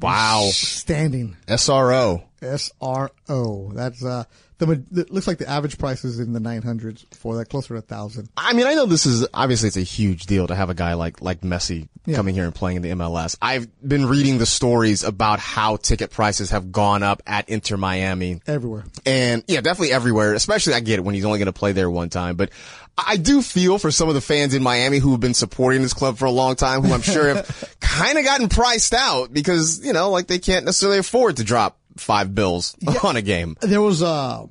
Wow. 0.00 0.48
Standing. 0.52 1.36
SRO. 1.46 2.22
SRO. 2.42 3.74
That's, 3.74 4.04
uh, 4.04 4.24
the, 4.58 4.82
it 4.96 5.10
looks 5.10 5.26
like 5.26 5.38
the 5.38 5.48
average 5.48 5.78
price 5.78 6.04
is 6.04 6.20
in 6.20 6.32
the 6.32 6.38
900s 6.40 7.04
for 7.14 7.36
that, 7.36 7.46
closer 7.50 7.74
to 7.74 7.78
a 7.78 7.80
thousand. 7.82 8.28
I 8.36 8.52
mean, 8.54 8.66
I 8.66 8.74
know 8.74 8.86
this 8.86 9.04
is 9.04 9.26
obviously 9.34 9.66
it's 9.66 9.76
a 9.76 9.82
huge 9.82 10.24
deal 10.26 10.46
to 10.46 10.54
have 10.54 10.70
a 10.70 10.74
guy 10.74 10.94
like 10.94 11.20
like 11.20 11.40
Messi 11.42 11.88
Yeah. 12.06 12.16
coming 12.16 12.34
here 12.34 12.44
and 12.44 12.54
playing 12.54 12.76
in 12.76 12.82
the 12.82 12.90
MLS. 12.90 13.36
I've 13.42 13.66
been 13.86 14.06
reading 14.06 14.38
the 14.38 14.46
stories 14.46 15.02
about 15.04 15.38
how 15.38 15.76
ticket 15.76 16.10
prices 16.10 16.50
have 16.50 16.72
gone 16.72 17.02
up 17.02 17.22
at 17.26 17.48
Inter 17.50 17.76
Miami. 17.76 18.40
Everywhere. 18.46 18.84
And 19.04 19.42
yeah, 19.48 19.60
definitely 19.60 19.92
everywhere. 19.92 20.32
Especially 20.34 20.72
I 20.74 20.80
get 20.80 20.98
it 20.98 21.02
when 21.04 21.14
he's 21.14 21.24
only 21.24 21.40
going 21.40 21.46
to 21.46 21.52
play 21.52 21.72
there 21.72 21.90
one 21.90 22.08
time, 22.08 22.36
but 22.36 22.50
I 22.96 23.16
do 23.16 23.42
feel 23.42 23.78
for 23.78 23.90
some 23.90 24.08
of 24.08 24.14
the 24.14 24.20
fans 24.20 24.54
in 24.54 24.62
Miami 24.62 24.98
who 24.98 25.10
have 25.10 25.20
been 25.20 25.34
supporting 25.34 25.82
this 25.82 25.92
club 25.92 26.16
for 26.16 26.26
a 26.26 26.30
long 26.30 26.54
time, 26.54 26.82
who 26.82 26.92
I'm 26.94 27.02
sure 27.02 27.34
have 27.34 27.73
kind 27.94 28.18
of 28.18 28.24
gotten 28.24 28.48
priced 28.48 28.94
out 28.94 29.32
because, 29.32 29.84
you 29.84 29.92
know, 29.92 30.10
like 30.10 30.26
they 30.26 30.38
can't 30.38 30.64
necessarily 30.64 30.98
afford 30.98 31.36
to 31.38 31.44
drop 31.44 31.78
five 31.96 32.34
bills 32.34 32.76
on 33.02 33.16
a 33.16 33.22
game. 33.22 33.56
There 33.60 33.80
was, 33.80 34.02
uh, 34.02 34.46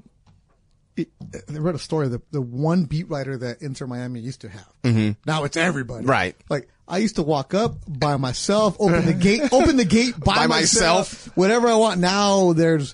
it, 0.96 1.10
I 1.50 1.58
read 1.58 1.76
a 1.76 1.80
story 1.80 2.08
the 2.08 2.22
the 2.32 2.42
one 2.42 2.84
beat 2.86 3.10
writer 3.10 3.36
that 3.38 3.62
Inter 3.62 3.88
Miami 3.88 4.20
used 4.20 4.42
to 4.42 4.50
have. 4.50 4.74
Mm-hmm. 4.84 5.12
Now 5.26 5.44
it's 5.44 5.58
everybody. 5.58 6.06
Right. 6.06 6.36
Like 6.50 6.70
I 6.88 7.00
used 7.00 7.16
to 7.16 7.24
walk 7.24 7.54
up 7.54 7.76
by 7.88 8.18
myself, 8.18 8.76
open 8.80 9.06
the 9.06 9.14
gate, 9.14 9.42
open 9.52 9.78
the 9.78 9.86
gate 9.86 10.20
by, 10.24 10.36
By 10.36 10.48
myself, 10.48 11.14
myself. 11.14 11.38
whatever 11.38 11.68
I 11.68 11.76
want. 11.76 12.00
Now 12.00 12.54
there's 12.54 12.94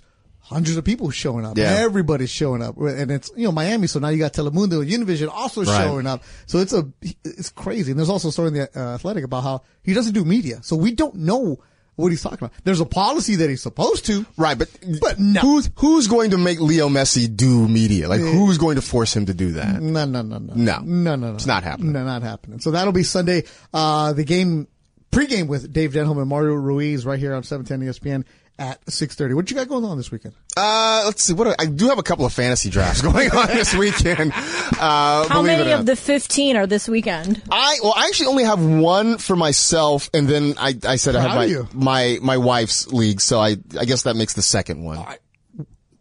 hundreds 0.49 0.77
of 0.77 0.83
people 0.83 1.09
showing 1.11 1.45
up. 1.45 1.57
Yeah. 1.57 1.65
Everybody's 1.77 2.29
showing 2.31 2.61
up, 2.63 2.75
and 2.77 3.11
it's 3.11 3.31
you 3.37 3.43
know 3.45 3.51
Miami. 3.51 3.87
So 3.87 3.99
now 3.99 4.09
you 4.09 4.17
got 4.17 4.33
Telemundo, 4.33 4.81
and 4.81 4.89
Univision 4.89 5.29
also 5.31 5.63
Right. 5.63 5.83
showing 5.83 6.07
up. 6.07 6.23
So 6.47 6.57
it's 6.59 6.73
a 6.73 6.87
it's 7.23 7.49
crazy. 7.49 7.91
And 7.91 7.99
there's 7.99 8.09
also 8.09 8.29
a 8.29 8.31
story 8.31 8.49
in 8.49 8.53
the 8.55 8.69
uh, 8.75 8.95
Athletic 8.95 9.23
about 9.23 9.43
how 9.43 9.61
he 9.83 9.93
doesn't 9.93 10.13
do 10.13 10.25
media, 10.25 10.59
so 10.63 10.75
we 10.75 10.91
don't 10.91 11.15
know 11.15 11.59
what 11.95 12.09
he's 12.13 12.23
talking 12.23 12.37
about. 12.39 12.53
There's 12.63 12.79
a 12.79 12.85
policy 12.85 13.35
that 13.35 13.49
he's 13.49 13.61
supposed 13.61 14.05
to. 14.05 14.25
Right, 14.37 14.57
but 14.57 14.69
But 15.01 15.19
no. 15.19 15.41
who's 15.41 15.69
who's 15.75 16.07
going 16.07 16.31
to 16.31 16.37
make 16.37 16.59
Leo 16.61 16.87
Messi 16.89 17.27
do 17.35 17.67
media? 17.67 18.07
Like 18.07 18.21
who's 18.21 18.57
going 18.57 18.75
to 18.77 18.81
force 18.81 19.13
him 19.15 19.25
to 19.27 19.33
do 19.33 19.51
that? 19.53 19.81
No, 19.81 20.05
no, 20.05 20.21
no, 20.21 20.37
no, 20.37 20.53
No. 20.55 20.79
no, 20.79 21.15
no, 21.15 21.27
no. 21.29 21.33
It's 21.35 21.45
not 21.45 21.63
happening. 21.63 21.91
No, 21.91 22.03
not 22.05 22.23
happening. 22.23 22.59
So 22.61 22.71
that'll 22.71 22.93
be 22.93 23.03
Sunday. 23.03 23.43
Uh, 23.73 24.13
the 24.13 24.23
game 24.23 24.67
pregame 25.11 25.47
with 25.47 25.73
Dave 25.73 25.91
Denholm 25.91 26.19
and 26.19 26.29
Mario 26.29 26.53
Ruiz 26.53 27.05
right 27.05 27.19
here 27.19 27.33
on 27.33 27.43
710 27.43 27.89
ESPN 27.89 28.23
at 28.59 28.85
6:30. 28.85 29.33
What 29.33 29.49
you 29.49 29.55
got 29.55 29.67
going 29.67 29.85
on 29.85 29.97
this 29.97 30.11
weekend? 30.11 30.35
Uh, 30.55 31.03
let's 31.05 31.23
see. 31.23 31.33
What 31.33 31.45
do 31.45 31.49
I, 31.51 31.55
I 31.59 31.65
do 31.65 31.87
have 31.87 31.97
a 31.97 32.03
couple 32.03 32.25
of 32.25 32.33
fantasy 32.33 32.69
drafts 32.69 33.01
going 33.09 33.31
on 33.31 33.47
this 33.47 33.73
weekend. 33.73 34.33
Uh, 34.33 35.27
How 35.27 35.41
many 35.41 35.71
of 35.71 35.85
the 35.85 35.95
15 35.95 36.57
are 36.57 36.67
this 36.67 36.87
weekend? 36.87 37.41
I 37.49 37.79
well, 37.81 37.93
I 37.95 38.05
actually 38.07 38.27
only 38.27 38.43
have 38.43 38.63
one 38.63 39.17
for 39.17 39.35
myself, 39.35 40.09
and 40.13 40.27
then 40.27 40.55
I 40.57 40.75
I 40.85 40.97
said 40.97 41.15
I 41.15 41.21
have 41.21 41.35
my 41.35 41.45
you. 41.45 41.67
my 41.73 42.19
my 42.21 42.37
wife's 42.37 42.87
league, 42.91 43.21
so 43.21 43.39
I 43.39 43.55
I 43.79 43.85
guess 43.85 44.03
that 44.03 44.15
makes 44.15 44.33
the 44.33 44.41
second 44.41 44.83
one. 44.83 45.03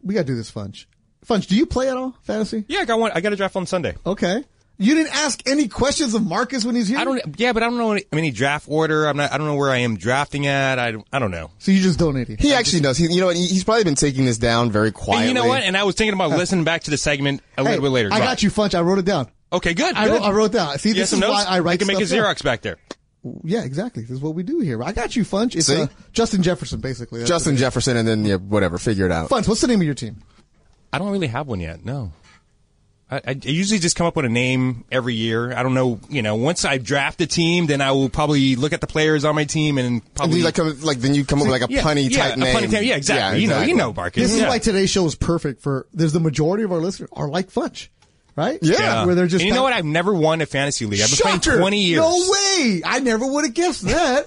We 0.03 0.15
got 0.15 0.21
to 0.21 0.27
do 0.27 0.37
this, 0.37 0.51
Funch. 0.51 0.87
Funch, 1.27 1.47
do 1.47 1.57
you 1.57 1.67
play 1.67 1.89
at 1.89 1.97
all 1.97 2.17
fantasy? 2.23 2.65
Yeah, 2.69 2.81
I 2.81 2.85
got 2.85 2.99
one. 2.99 3.13
I 3.15 3.21
got 3.21 3.33
a 3.33 3.37
draft 3.37 3.57
on 3.57 3.67
Sunday. 3.67 3.97
Okay. 4.05 4.45
You 4.81 4.95
didn't 4.95 5.13
ask 5.17 5.43
any 5.49 5.67
questions 5.67 6.15
of 6.15 6.25
Marcus 6.25 6.65
when 6.65 6.77
he's 6.77 6.87
here. 6.87 6.99
I 6.99 7.05
don't. 7.05 7.21
Yeah, 7.37 7.53
but 7.53 7.65
I 7.65 7.67
don't 7.67 7.79
know 7.79 7.93
any, 7.93 8.05
any 8.13 8.31
draft 8.31 8.67
order. 8.69 9.07
I'm 9.07 9.17
not. 9.17 9.33
I 9.33 9.39
don't 9.39 9.49
know 9.49 9.57
where 9.57 9.71
I 9.71 9.79
am 9.79 9.97
drafting 9.97 10.47
at. 10.47 10.79
I, 10.79 10.93
don't- 10.93 11.07
I 11.13 11.19
don't 11.19 11.33
know. 11.33 11.51
So 11.59 11.73
you 11.73 11.83
just 11.83 11.99
donated. 11.99 12.39
He 12.41 12.55
actually 12.55 12.81
does. 12.81 12.97
He, 12.97 13.07
you 13.13 13.19
know, 13.21 13.27
what? 13.27 13.37
He's 13.37 13.65
probably 13.65 13.83
been 13.83 13.97
taking 13.97 14.25
this 14.25 14.39
down 14.39 14.71
very 14.71 14.93
quietly. 14.93 15.29
And 15.31 15.37
you 15.37 15.43
know 15.43 15.49
what? 15.49 15.63
And 15.65 15.77
I 15.77 15.83
was 15.83 15.97
thinking 15.97 16.15
about 16.15 16.31
listening 16.31 16.65
back 16.65 16.85
to 16.85 16.91
the 16.93 16.97
segment 16.97 17.43
a 17.57 17.63
Hey, 17.65 17.71
little 17.71 17.83
bit 17.83 17.91
later. 17.91 18.11
I 18.13 18.19
Go 18.19 18.25
got 18.25 18.43
you, 18.45 18.51
Funch. 18.51 18.75
I 18.77 18.81
wrote 18.83 18.99
it 18.99 19.05
down. 19.05 19.29
Okay, 19.53 19.75
good. 19.75 19.97
I 19.97 20.05
good. 20.05 20.13
wrote, 20.13 20.23
I 20.23 20.31
wrote 20.31 20.53
down. 20.53 20.79
See, 20.79 20.91
You 20.91 20.95
this 20.95 21.11
some 21.11 21.19
is 21.19 21.21
notes? 21.23 21.45
why 21.45 21.57
I 21.57 21.59
write 21.59 21.73
You 21.81 21.87
can 21.87 21.95
make 21.97 22.01
a 22.03 22.07
stuff 22.07 22.17
down. 22.19 22.35
Xerox 22.37 22.45
back 22.45 22.61
there. 22.63 22.77
Yeah, 23.43 23.65
exactly. 23.65 24.03
This 24.03 24.13
is 24.13 24.21
what 24.21 24.35
we 24.37 24.45
do 24.45 24.61
here. 24.61 24.81
I 24.83 24.93
got 24.93 25.17
you, 25.17 25.25
Funch. 25.25 25.57
It's 25.57 25.67
See? 25.67 25.83
uh, 25.83 25.89
Justin 26.13 26.43
Jefferson, 26.45 26.79
basically. 26.81 27.19
That's 27.19 27.29
Justin 27.29 27.57
Jefferson, 27.57 27.97
and 27.97 28.07
then 28.07 28.25
yeah, 28.25 28.37
whatever, 28.37 28.79
figure 28.79 29.07
it 29.07 29.13
out. 29.13 29.25
is. 29.25 29.31
Funch, 29.31 29.49
what's 29.49 29.61
the 29.61 29.67
name 29.67 29.81
of 29.81 29.87
your 29.87 29.95
team? 29.97 30.23
I 30.93 30.99
don't 30.99 31.11
really 31.11 31.27
have 31.27 31.49
one 31.49 31.59
yet. 31.59 31.85
No. 31.85 32.13
I, 33.11 33.17
I 33.17 33.21
I 33.29 33.37
usually 33.45 33.79
just 33.81 33.97
come 33.97 34.07
up 34.07 34.17
with 34.17 34.25
a 34.27 34.29
name 34.29 34.85
every 34.93 35.15
year. 35.15 35.53
I 35.57 35.63
don't 35.63 35.75
know. 35.75 35.99
You 36.11 36.21
know, 36.23 36.35
once 36.37 36.65
I 36.65 36.79
draft 36.79 37.21
a 37.23 37.27
team, 37.27 37.67
then 37.67 37.81
I 37.81 37.93
will 37.93 38.09
probably 38.11 38.55
look 38.57 38.73
at 38.73 38.81
the 38.81 38.87
players 38.87 39.25
on 39.25 39.35
my 39.35 39.45
team 39.45 39.79
and 39.79 39.87
And 40.03 40.15
probably 40.15 40.39
you 40.41 40.45
like 40.45 40.55
come, 40.55 40.79
like 40.81 40.99
then 40.99 41.15
you 41.15 41.25
come 41.25 41.39
up 41.41 41.47
with 41.49 41.53
like 41.61 41.69
a 41.69 41.73
yeah, 41.73 41.83
punny 41.83 42.11
yeah, 42.11 42.19
type 42.19 42.37
a 42.37 42.41
name. 42.41 42.55
punny 42.57 42.71
type- 42.71 42.85
yeah, 42.85 42.97
exactly. 42.97 43.41
You 43.41 43.49
know, 43.49 43.63
you 43.63 43.75
know, 43.75 43.93
Marcus. 43.95 44.23
This 44.23 44.35
is 44.35 44.41
yeah. 44.43 44.49
why 44.49 44.59
today's 44.59 44.91
show 44.91 45.07
is 45.07 45.15
perfect 45.15 45.63
for. 45.63 45.87
There's 45.95 46.13
the 46.13 46.21
majority 46.21 46.65
of 46.65 46.73
our 46.73 46.79
listeners 46.79 47.09
are 47.15 47.29
like 47.29 47.51
Funch, 47.51 47.89
right? 48.37 48.59
Yeah. 48.61 48.77
Yeah. 48.79 49.05
where 49.07 49.15
they're 49.15 49.27
just. 49.27 49.43
And 49.43 49.49
you 49.49 49.55
know 49.55 49.63
what? 49.63 49.73
I've 49.73 49.87
never 49.87 50.13
won 50.13 50.41
a 50.43 50.47
fantasy 50.47 50.85
league. 50.85 51.01
I've 51.01 51.09
been 51.11 51.19
playing 51.19 51.41
20 51.41 51.81
years. 51.81 52.01
No 52.01 52.11
way! 52.11 52.83
I 52.85 53.01
never 53.01 53.27
would 53.27 53.45
have 53.47 53.55
guessed 53.55 53.83
that. 53.87 54.27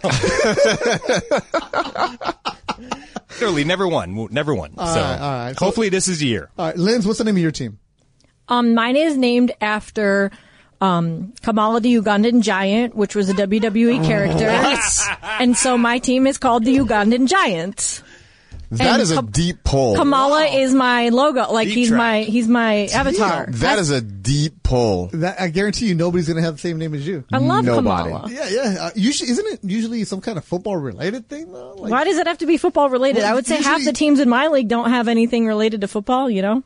Literally, 3.40 3.64
never 3.64 3.88
won. 3.88 4.28
Never 4.32 4.54
won. 4.54 4.76
so 4.76 4.84
right, 4.84 5.20
all 5.20 5.32
right. 5.32 5.58
So- 5.58 5.66
hopefully 5.66 5.90
this 5.90 6.08
is 6.08 6.20
the 6.20 6.28
year. 6.28 6.50
All 6.58 6.66
right, 6.68 6.78
Linz, 6.78 7.06
what's 7.08 7.18
the 7.20 7.26
name 7.26 7.36
of 7.36 7.42
your 7.42 7.52
team? 7.52 7.80
Um, 8.52 8.74
mine 8.76 8.96
is 8.98 9.16
named 9.18 9.52
after 9.62 10.30
um, 10.82 11.34
Kamala 11.42 11.80
the 11.80 11.96
Ugandan 11.96 12.42
Giant, 12.42 12.96
which 12.96 13.16
was 13.16 13.30
a 13.30 13.34
WWE 13.34 14.06
character. 14.06 14.48
and 15.40 15.56
so 15.56 15.78
my 15.78 16.00
team 16.00 16.28
is 16.28 16.38
called 16.38 16.66
the 16.66 16.76
Ugandan 16.78 17.28
Giants. 17.28 18.04
That 18.72 18.94
And 18.94 19.02
is 19.02 19.12
a 19.12 19.16
Kam- 19.16 19.26
deep 19.32 19.64
pull. 19.66 19.96
Kamala 19.98 20.46
is 20.46 20.74
my 20.74 21.10
logo. 21.10 21.52
Like 21.52 21.68
Deep 21.68 21.76
he's 21.76 21.88
track. 21.90 21.98
my 21.98 22.22
he's 22.24 22.48
my 22.48 22.86
avatar. 22.88 23.48
that 23.50 23.80
is 23.80 23.90
a 23.90 24.00
deep 24.00 24.64
pull. 24.64 25.08
That 25.14 25.42
I 25.42 25.50
guarantee 25.50 25.88
you, 25.88 25.96
nobody's 25.96 26.28
gonna 26.30 26.42
have 26.42 26.54
the 26.54 26.60
same 26.62 26.78
name 26.78 26.94
as 26.94 27.06
you. 27.06 27.26
I 27.34 27.40
love 27.40 27.66
Nobody. 27.66 28.10
Kamala. 28.12 28.30
Yeah, 28.32 28.48
yeah. 28.50 28.76
Uh, 28.80 28.90
usually, 28.96 29.30
isn't 29.30 29.46
it 29.46 29.60
usually 29.64 30.06
some 30.06 30.22
kind 30.22 30.38
of 30.38 30.46
football 30.46 30.78
related 30.78 31.28
thing 31.28 31.52
though? 31.52 31.74
Like, 31.80 31.92
Why 31.92 32.06
does 32.06 32.18
it 32.18 32.28
have 32.28 32.38
to 32.38 32.46
be 32.46 32.56
football 32.56 32.90
related? 32.90 33.24
Well, 33.24 33.32
I 33.32 33.36
would 33.36 33.46
say 33.46 33.58
half 33.58 33.80
usually- 33.80 33.86
the 33.86 33.94
teams 33.94 34.20
in 34.22 34.30
my 34.30 34.48
league 34.48 34.70
don't 34.70 34.90
have 34.90 35.10
anything 35.10 35.46
related 35.48 35.82
to 35.82 35.90
football. 35.90 36.30
You 36.30 36.42
know. 36.42 36.64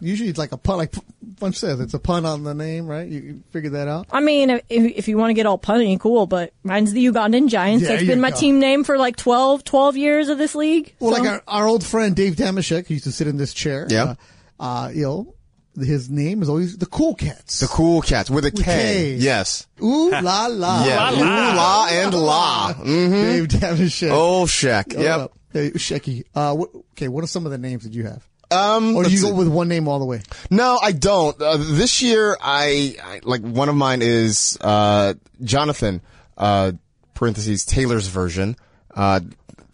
Usually, 0.00 0.28
it's 0.28 0.38
like 0.38 0.52
a 0.52 0.56
pun. 0.56 0.76
Like 0.78 0.92
Punch 1.40 1.56
says, 1.56 1.80
it's 1.80 1.94
a 1.94 1.98
pun 1.98 2.24
on 2.26 2.44
the 2.44 2.54
name, 2.54 2.86
right? 2.86 3.08
You, 3.08 3.20
you 3.20 3.42
figured 3.50 3.72
that 3.72 3.88
out. 3.88 4.06
I 4.12 4.20
mean, 4.20 4.50
if, 4.50 4.62
if 4.68 5.08
you 5.08 5.18
want 5.18 5.30
to 5.30 5.34
get 5.34 5.46
all 5.46 5.58
punny, 5.58 5.98
cool. 5.98 6.26
But 6.26 6.52
mine's 6.62 6.92
the 6.92 7.04
Ugandan 7.06 7.48
Giants. 7.48 7.82
There 7.84 7.92
That's 7.92 8.02
you 8.02 8.08
been 8.08 8.20
my 8.20 8.30
go. 8.30 8.36
team 8.36 8.60
name 8.60 8.84
for 8.84 8.96
like 8.98 9.16
12, 9.16 9.64
12 9.64 9.96
years 9.96 10.28
of 10.28 10.38
this 10.38 10.54
league. 10.54 10.94
Well, 11.00 11.14
So- 11.14 11.22
like 11.22 11.30
our, 11.30 11.42
our 11.48 11.66
old 11.68 11.84
friend 11.84 12.14
Dave 12.14 12.36
Dameshek, 12.36 12.86
who 12.86 12.94
used 12.94 13.04
to 13.04 13.12
sit 13.12 13.26
in 13.26 13.36
this 13.36 13.52
chair. 13.54 13.86
Yeah. 13.90 14.14
Uh, 14.60 14.62
uh, 14.62 14.90
you 14.94 15.02
know, 15.02 15.34
his 15.76 16.08
name 16.08 16.40
is 16.40 16.48
always 16.48 16.78
the 16.78 16.86
Cool 16.86 17.16
Cats. 17.16 17.58
The 17.58 17.66
cool 17.66 18.00
cats 18.00 18.30
with 18.30 18.44
a 18.44 18.52
K. 18.52 18.56
With 18.58 18.64
K. 18.64 19.14
Yes. 19.14 19.66
Ooh 19.82 20.10
la 20.10 20.46
la. 20.46 20.84
Yeah. 20.86 21.10
la. 21.10 21.18
Ooh, 21.18 21.56
la, 21.56 21.88
and 21.90 22.14
la. 22.14 22.74
Mm. 22.74 23.10
Dave 23.10 23.48
Dameshek. 23.48 24.10
Oh, 24.12 24.44
Shaq. 24.44 24.92
Hold 24.92 25.04
Yep. 25.04 25.18
up. 25.20 25.32
Hey, 25.52 25.70
Shecky. 25.72 26.24
Uh, 26.34 26.54
what, 26.54 26.70
okay, 26.92 27.08
what 27.08 27.24
are 27.24 27.26
some 27.26 27.44
of 27.46 27.50
the 27.52 27.58
names 27.58 27.82
that 27.84 27.92
you 27.92 28.04
have? 28.04 28.24
Um, 28.54 28.96
Or 28.96 29.04
do 29.04 29.10
you 29.10 29.20
go 29.20 29.34
with 29.34 29.48
one 29.48 29.68
name 29.68 29.88
all 29.88 29.98
the 29.98 30.04
way? 30.04 30.22
No, 30.50 30.78
I 30.82 30.92
don't. 30.92 31.40
Uh, 31.40 31.56
this 31.58 32.00
year, 32.02 32.36
I, 32.40 32.96
I 33.02 33.20
like 33.24 33.42
one 33.42 33.68
of 33.68 33.74
mine 33.74 34.00
is 34.02 34.56
uh, 34.60 35.14
Jonathan. 35.42 36.00
Uh, 36.38 36.72
parentheses 37.14 37.64
Taylor's 37.64 38.08
version. 38.08 38.56
Uh 38.94 39.20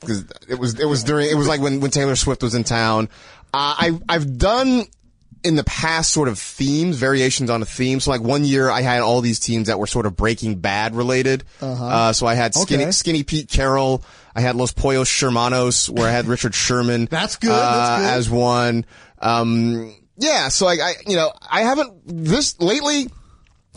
'cause 0.07 0.25
it 0.49 0.59
was 0.59 0.79
it 0.81 0.85
was 0.87 1.05
during 1.05 1.31
it 1.31 1.35
was 1.35 1.47
like 1.49 1.61
when 1.61 1.81
when 1.81 1.91
Taylor 1.91 2.17
Swift 2.17 2.43
was 2.43 2.55
in 2.55 2.65
town. 2.65 3.09
Uh, 3.53 3.75
I 3.79 3.99
I've 4.09 4.37
done 4.39 4.85
in 5.43 5.57
the 5.57 5.65
past 5.65 6.13
sort 6.13 6.29
of 6.29 6.39
themes 6.39 6.97
variations 6.97 7.49
on 7.51 7.63
a 7.63 7.65
theme. 7.65 8.01
So 8.01 8.11
like 8.11 8.21
one 8.21 8.45
year 8.45 8.69
I 8.71 8.83
had 8.83 9.01
all 9.01 9.21
these 9.21 9.39
teams 9.41 9.69
that 9.69 9.79
were 9.79 9.87
sort 9.87 10.07
of 10.07 10.17
Breaking 10.17 10.57
Bad 10.57 10.95
related. 10.95 11.45
Uh 11.61 11.75
huh. 11.75 12.13
so 12.13 12.27
I 12.27 12.35
had 12.35 12.55
Skinny 12.55 12.83
Okay. 12.85 12.93
Skinny 12.93 13.23
Pete 13.23 13.49
Carroll. 13.49 14.03
I 14.35 14.43
had 14.43 14.55
Los 14.55 14.73
Pollos 14.73 15.09
Shermanos, 15.09 15.89
where 15.89 16.09
I 16.09 16.13
had 16.13 16.27
Richard 16.29 16.55
Sherman. 16.55 17.07
That's 17.11 17.37
good, 17.37 17.51
uh, 17.51 17.57
that's 17.57 18.03
good. 18.03 18.11
As 18.19 18.31
one. 18.31 18.85
Um, 19.19 19.95
yeah, 20.17 20.49
so 20.49 20.69
I, 20.69 20.95
you 21.07 21.17
know, 21.17 21.33
I 21.51 21.63
haven't 21.63 21.93
this 22.07 22.61
lately. 22.61 23.09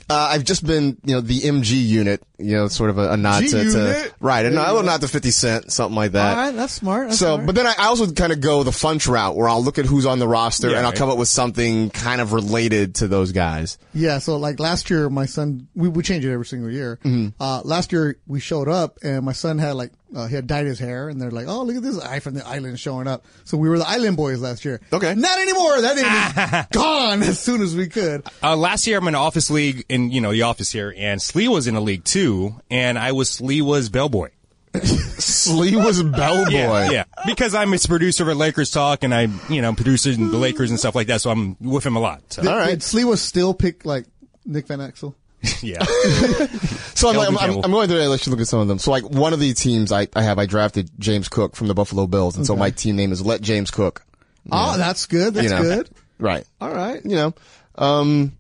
Uh, 0.10 0.30
I've 0.32 0.44
just 0.44 0.66
been, 0.66 0.98
you 1.06 1.16
know, 1.16 1.22
the 1.22 1.40
MG 1.42 1.72
unit, 1.72 2.22
you 2.38 2.56
know, 2.56 2.68
sort 2.68 2.90
of 2.90 2.98
a, 2.98 3.12
a 3.12 3.18
nod 3.18 3.42
to, 3.44 3.50
to 3.50 4.14
right, 4.20 4.46
and 4.46 4.58
There 4.58 4.64
a 4.80 4.84
nod 4.84 5.02
to 5.02 5.08
Fifty 5.08 5.32
Cent, 5.32 5.72
something 5.72 5.96
like 5.96 6.12
that. 6.12 6.38
all 6.38 6.44
right, 6.46 6.56
that's 6.56 6.74
smart. 6.74 7.08
That's 7.08 7.20
So, 7.20 7.36
smart. 7.36 7.46
but 7.46 7.56
then 7.56 7.68
I, 7.68 7.74
I 7.78 7.86
also 7.86 8.12
kind 8.12 8.34
of 8.34 8.42
go 8.42 8.64
the 8.64 8.72
funch 8.72 9.08
route 9.08 9.36
where 9.36 9.48
I'll 9.48 9.64
look 9.64 9.80
at 9.80 9.86
who's 9.86 10.06
on 10.06 10.20
the 10.20 10.28
roster 10.28 10.70
Yeah, 10.70 10.78
and 10.78 10.86
I'll 10.86 10.92
right. 10.92 10.98
come 10.98 11.10
up 11.10 11.18
with 11.18 11.30
something 11.30 11.90
kind 11.90 12.20
of 12.22 12.34
related 12.34 12.96
to 12.96 13.08
those 13.08 13.32
guys. 13.32 13.78
Yeah, 13.94 14.20
so 14.20 14.38
like 14.38 14.60
last 14.60 14.90
year, 14.90 15.10
my 15.10 15.26
son, 15.26 15.68
we, 15.76 15.88
we 15.90 16.04
change 16.04 16.26
it 16.26 16.34
every 16.34 16.46
single 16.46 16.70
year. 16.72 17.00
Mm-hmm. 17.04 17.30
Uh, 17.42 17.62
last 17.64 17.92
year 17.92 18.18
we 18.28 18.40
showed 18.40 18.68
up 18.68 18.98
and 19.04 19.24
my 19.26 19.34
son 19.34 19.58
had 19.58 19.74
like, 19.74 19.92
uh, 20.16 20.28
he 20.28 20.36
had 20.36 20.48
dyed 20.48 20.66
his 20.66 20.80
hair 20.80 21.10
and 21.10 21.20
they're 21.20 21.32
like, 21.32 21.48
oh, 21.48 21.64
look 21.64 21.76
at 21.76 21.84
this 21.84 22.00
eye 22.00 22.20
from 22.20 22.36
the 22.36 22.46
island 22.46 22.80
showing 22.80 23.08
up. 23.08 23.26
So 23.46 23.58
we 23.58 23.70
were 23.70 23.78
the 23.78 23.88
island 23.88 24.18
boys 24.18 24.40
last 24.40 24.64
year. 24.64 24.80
Okay. 24.92 25.16
Not 25.16 25.40
anymore. 25.40 25.82
That 25.82 25.98
is 25.98 26.68
gone 26.72 27.24
as 27.24 27.40
soon 27.40 27.62
as 27.62 27.76
we 27.76 27.88
could. 27.88 28.24
Uh, 28.42 28.56
last 28.56 28.86
year 28.86 29.00
I'm 29.00 29.08
in 29.08 29.16
office 29.16 29.50
league 29.50 29.86
in, 29.90 30.12
you 30.12 30.22
know, 30.22 30.32
the 30.32 30.44
office 30.44 30.72
here 30.72 30.94
and 30.96 31.22
Slee 31.22 31.48
was 31.48 31.68
in 31.68 31.76
a 31.76 31.82
league 31.82 32.04
too 32.04 32.56
and 32.70 33.00
I 33.00 33.12
was 33.12 33.30
Slee 33.30 33.62
was 33.62 33.90
bellboy. 33.90 34.30
Slee 34.84 35.76
was 35.76 36.02
bellboy. 36.02 36.52
Yeah, 36.52 36.92
yeah. 36.92 37.04
Because 37.26 37.54
I'm 37.54 37.74
a 37.74 37.78
producer 37.78 38.30
at 38.30 38.38
Lakers 38.38 38.72
Talk 38.72 39.04
and 39.04 39.14
I, 39.14 39.28
you 39.50 39.62
know, 39.62 39.74
producing 39.74 40.32
the 40.32 40.38
Lakers 40.38 40.72
and 40.72 40.80
stuff 40.80 40.96
like 40.96 41.08
that, 41.08 41.22
so 41.22 41.30
I'm 41.30 41.58
with 41.60 41.86
him 41.86 41.96
a 41.96 42.00
lot. 42.00 42.34
So, 42.34 42.50
All 42.50 42.58
right. 42.58 42.80
Did 42.80 43.06
was 43.06 43.22
still 43.22 43.54
pick 43.54 43.86
like 43.86 44.06
Nick 44.46 44.68
Van 44.68 44.80
Exel? 44.80 45.14
yeah. 45.62 45.84
So 46.96 47.10
I'm, 47.10 47.18
like, 47.18 47.28
I'm, 47.28 47.38
I'm, 47.38 47.66
I'm 47.66 47.72
going 47.72 47.90
to 47.90 48.08
let 48.08 48.26
you 48.26 48.32
look 48.32 48.40
at 48.40 48.48
some 48.48 48.60
of 48.60 48.70
them. 48.70 48.80
So 48.80 48.90
like 48.92 49.04
one 49.04 49.34
of 49.34 49.40
the 49.42 49.54
teams 49.54 49.92
I, 49.92 50.08
I 50.16 50.22
have, 50.22 50.40
I 50.40 50.46
drafted 50.46 50.90
James 51.00 51.28
Cook 51.28 51.56
from 51.58 51.68
the 51.68 51.74
Buffalo 51.74 52.08
Bills. 52.08 52.38
And 52.38 52.46
so 52.46 52.56
my 52.56 52.70
team 52.70 52.96
name 52.96 53.12
is 53.12 53.22
Let 53.26 53.42
James 53.42 53.72
Cook. 53.72 54.04
Oh, 54.50 54.78
that's 54.78 55.06
good. 55.08 55.34
That's 55.34 55.46
You 55.46 55.50
know. 55.50 55.62
good. 55.62 55.90
Right. 56.18 56.46
All 56.62 56.74
right. 56.74 57.04
You 57.04 57.16
know, 57.16 57.34
um, 57.76 58.32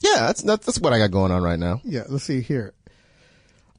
yeah, 0.00 0.26
that's, 0.26 0.42
that's, 0.42 0.66
that's 0.66 0.80
what 0.80 0.94
I 0.94 0.98
got 0.98 1.12
going 1.12 1.30
on 1.30 1.42
right 1.44 1.58
now. 1.58 1.80
Yeah, 1.84 2.04
let's 2.08 2.24
see 2.24 2.40
here. 2.40 2.74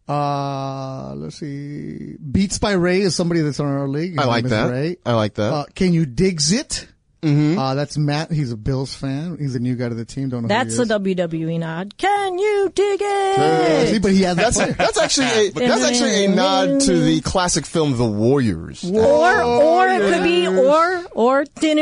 Uh, 0.07 1.13
let's 1.15 1.35
see. 1.37 2.15
Beats 2.31 2.59
by 2.59 2.73
Ray 2.73 3.01
is 3.01 3.13
somebody 3.13 3.41
that's 3.41 3.59
on 3.59 3.67
our 3.67 3.89
league. 3.89 4.17
I 4.17 4.23
like 4.25 4.45
name 4.45 4.45
is 4.45 4.51
that. 4.51 4.71
Ray. 4.71 4.97
I 5.05 5.13
like 5.15 5.33
that. 5.33 5.53
Uh, 5.53 5.65
can 5.75 5.91
you 5.93 6.05
digs 6.05 6.53
it? 6.53 6.87
Mm-hmm. 7.21 7.57
Uh, 7.57 7.73
that's 7.75 7.97
Matt. 7.97 8.31
He's 8.31 8.51
a 8.51 8.57
Bills 8.57 8.93
fan. 8.93 9.37
He's 9.39 9.55
a 9.55 9.59
new 9.59 9.75
guy 9.75 9.89
to 9.89 9.95
the 9.95 10.05
team. 10.05 10.29
Don't 10.29 10.43
know. 10.43 10.47
That's 10.47 10.75
who 10.77 10.83
a 10.83 10.85
he 10.85 11.11
is. 11.11 11.17
WWE 11.17 11.59
nod. 11.59 11.97
Can 11.97 12.37
you 12.37 12.71
dig 12.75 13.01
Yeah, 13.01 13.85
see, 13.85 13.95
it? 13.95 14.01
but 14.03 14.11
he 14.11 14.21
has 14.21 14.37
That's 14.37 14.57
player. 14.57 14.73
that's 14.73 14.97
actually 14.99 15.25
a, 15.25 15.51
that's 15.51 15.83
actually 15.83 16.25
a 16.25 16.29
nod 16.29 16.81
to 16.81 16.99
the 16.99 17.21
classic 17.21 17.65
film 17.65 17.97
The 17.97 18.05
Warriors. 18.05 18.83
Or, 18.83 19.41
or 19.43 19.87
it 19.87 20.13
could 20.13 20.23
be, 20.23 20.47
or, 20.47 21.03
or, 21.11 21.45
can 21.55 21.77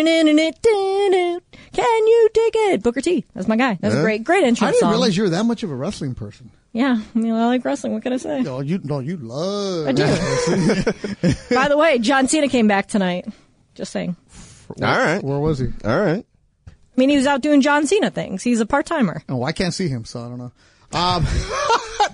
you 2.08 2.30
dig 2.34 2.54
it? 2.56 2.82
Booker 2.84 3.02
T. 3.02 3.26
That's 3.34 3.48
my 3.48 3.58
guy. 3.58 3.78
That's 3.82 3.96
a 3.96 4.02
great, 4.02 4.24
great 4.24 4.44
intro. 4.46 4.68
I 4.68 4.72
didn't 4.72 4.82
song. 4.82 4.92
realize 4.92 5.18
you 5.18 5.24
were 5.24 5.30
that 5.30 5.44
much 5.44 5.64
of 5.64 5.72
a 5.72 5.76
wrestling 5.76 6.16
person. 6.16 6.50
yeah, 6.72 6.98
I 7.14 7.18
mean, 7.20 7.34
I 7.34 7.48
like 7.48 7.66
wrestling. 7.66 7.94
What 7.94 8.04
can 8.04 8.14
I 8.14 8.18
say? 8.18 8.42
No, 8.42 8.62
you 8.62 8.80
no, 8.84 9.00
you 9.00 9.18
love. 9.18 9.88
I 9.88 9.92
do. 9.92 10.06
By 11.56 11.68
the 11.68 11.76
way, 11.78 12.00
John 12.00 12.28
Cena 12.30 12.48
came 12.48 12.68
back 12.68 12.88
tonight. 12.88 13.26
Just 13.74 13.92
saying. 13.92 14.16
All 14.70 14.76
right, 14.82 15.24
Where 15.24 15.40
was 15.40 15.60
he? 15.60 15.68
all 15.84 16.00
right. 16.00 16.26
I 16.68 16.72
mean, 16.98 17.10
he 17.10 17.18
was 17.18 17.28
out 17.28 17.42
doing 17.42 17.62
John 17.62 17.86
Cena 17.88 18.10
things. 18.10 18.42
He's 18.42 18.60
a 18.62 18.66
part 18.66 18.86
timer. 18.86 19.22
Oh, 19.28 19.44
I 19.44 19.52
can't 19.52 19.74
see 19.74 19.90
him, 19.90 20.06
so 20.06 20.22
I 20.22 20.30
don't 20.30 20.38
know. 20.38 20.52
Um, 20.94 21.26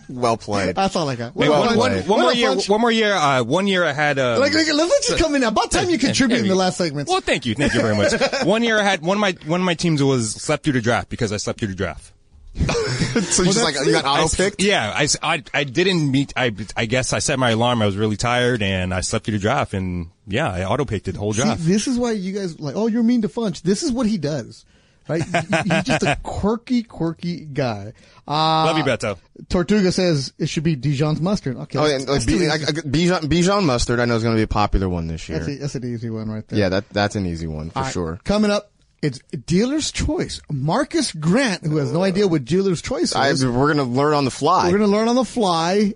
Well 0.10 0.36
played. 0.38 0.76
that's 0.76 0.96
all 0.96 1.08
I 1.08 1.16
got. 1.16 1.34
Hey, 1.34 1.48
Well 1.48 1.60
one, 1.62 1.78
one, 1.78 1.92
played. 1.92 2.08
one 2.08 2.20
What 2.20 2.24
more 2.24 2.34
year. 2.34 2.56
One 2.68 2.82
more 2.82 2.92
year. 2.92 3.14
Uh, 3.14 3.44
one 3.44 3.68
year 3.68 3.86
I 3.86 3.94
had. 3.94 4.18
Um, 4.20 4.40
Like, 4.40 4.54
like, 4.54 4.68
let's 4.74 5.10
let 5.10 5.10
you 5.18 5.24
come 5.24 5.36
in. 5.36 5.44
About 5.44 5.72
time 5.72 5.90
you 5.90 5.98
contribute 5.98 6.40
in 6.40 6.48
the 6.48 6.56
last 6.56 6.78
segment. 6.78 7.08
Well, 7.08 7.22
thank 7.22 7.46
you, 7.46 7.56
thank 7.56 7.74
you 7.74 7.82
very 7.82 7.96
much. 7.96 8.12
one 8.44 8.64
year 8.64 8.80
I 8.80 8.84
had 8.84 9.02
one 9.02 9.18
of 9.18 9.22
my 9.22 9.36
one 9.46 9.62
of 9.62 9.66
my 9.66 9.74
teams 9.76 10.02
was 10.04 10.32
slept 10.34 10.64
through 10.64 10.74
the 10.74 10.82
draft 10.82 11.10
because 11.10 11.32
I 11.32 11.38
slept 11.38 11.60
through 11.60 11.70
the 11.70 11.76
draft. 11.76 12.12
so 12.56 13.44
you 13.44 13.52
just 13.54 13.64
like 13.64 13.76
you 13.86 13.92
got 13.94 14.06
I 14.06 14.22
auto 14.24 14.36
picked. 14.36 14.62
Yeah, 14.62 14.92
I, 14.96 15.04
s- 15.04 15.18
I, 15.24 15.44
I 15.54 15.64
didn't 15.64 16.12
meet. 16.12 16.34
I 16.36 16.54
I 16.76 16.86
guess 16.86 17.14
I 17.14 17.20
set 17.20 17.40
my 17.40 17.52
alarm. 17.52 17.82
I 17.82 17.86
was 17.86 17.96
really 17.98 18.18
tired 18.18 18.62
and 18.62 18.94
I 18.94 19.02
slept 19.02 19.26
through 19.26 19.34
the 19.38 19.40
draft 19.42 19.74
and 19.74 20.10
yeah, 20.28 20.52
I 20.52 20.66
auto 20.66 20.86
picked 20.86 21.08
it 21.08 21.14
the 21.14 21.20
whole 21.20 21.34
See, 21.34 21.42
draft. 21.42 21.62
this 21.64 21.88
is 21.88 21.98
why 21.98 22.12
you 22.12 22.34
guys 22.34 22.60
like, 22.60 22.76
oh, 22.76 22.88
you're 22.88 23.04
mean 23.04 23.22
to 23.24 23.30
Funch. 23.30 23.62
This 23.62 23.84
is 23.84 23.92
what 23.92 24.06
he 24.06 24.18
does, 24.18 24.66
right? 25.08 25.24
He's 25.24 25.84
just 25.84 26.04
a 26.04 26.18
quirky, 26.24 26.84
quirky 26.84 27.40
guy. 27.46 27.94
Uh, 28.28 28.66
Love 28.66 28.78
you, 28.78 28.84
Beto. 28.84 29.18
Tortuga 29.50 29.92
says 29.92 30.34
it 30.38 30.48
should 30.48 30.64
be 30.64 30.76
Dijon's 30.76 31.22
mustard. 31.22 31.56
Okay. 31.58 31.80
Oh, 31.80 31.84
that's- 31.84 32.02
and 32.04 32.10
like, 32.10 32.22
that's 32.22 32.26
too 32.26 32.38
Bi- 32.38 32.44
easy. 32.46 32.52
I- 32.52 33.16
I- 33.16 33.18
Bijan, 33.20 33.30
Bijan 33.30 33.64
mustard. 33.66 34.00
I 34.00 34.06
know 34.06 34.16
is 34.16 34.24
going 34.24 34.36
to 34.36 34.40
be 34.40 34.44
a 34.44 34.48
popular 34.48 34.88
one 34.90 35.08
this 35.08 35.28
year. 35.30 35.40
that's, 35.40 35.50
a, 35.50 35.56
that's 35.58 35.76
an 35.76 35.86
easy 35.86 36.10
one 36.10 36.30
right 36.30 36.48
there. 36.48 36.60
Yeah, 36.60 36.70
that 36.70 36.90
that's 36.90 37.16
an 37.16 37.26
easy 37.26 37.48
one 37.48 37.70
for 37.72 37.80
All 37.80 37.84
right, 37.86 37.94
sure. 37.94 38.20
Coming 38.24 38.52
up, 38.52 38.72
it's 39.02 39.20
dealer's 39.46 39.92
choice. 39.92 40.42
Marcus 40.52 41.12
Grant, 41.12 41.64
who 41.64 41.78
has 41.78 41.92
no 41.92 42.04
idea 42.04 42.28
what 42.28 42.46
dealer's 42.46 42.82
choice 42.82 43.16
I, 43.16 43.30
is. 43.30 43.46
we're 43.46 43.74
going 43.74 43.78
to 43.78 43.84
learn 43.84 44.14
on 44.14 44.26
the 44.26 44.32
fly. 44.32 44.66
We're 44.66 44.78
going 44.78 44.90
to 44.90 44.96
learn 44.96 45.08
on 45.08 45.16
the 45.16 45.26
fly. 45.26 45.94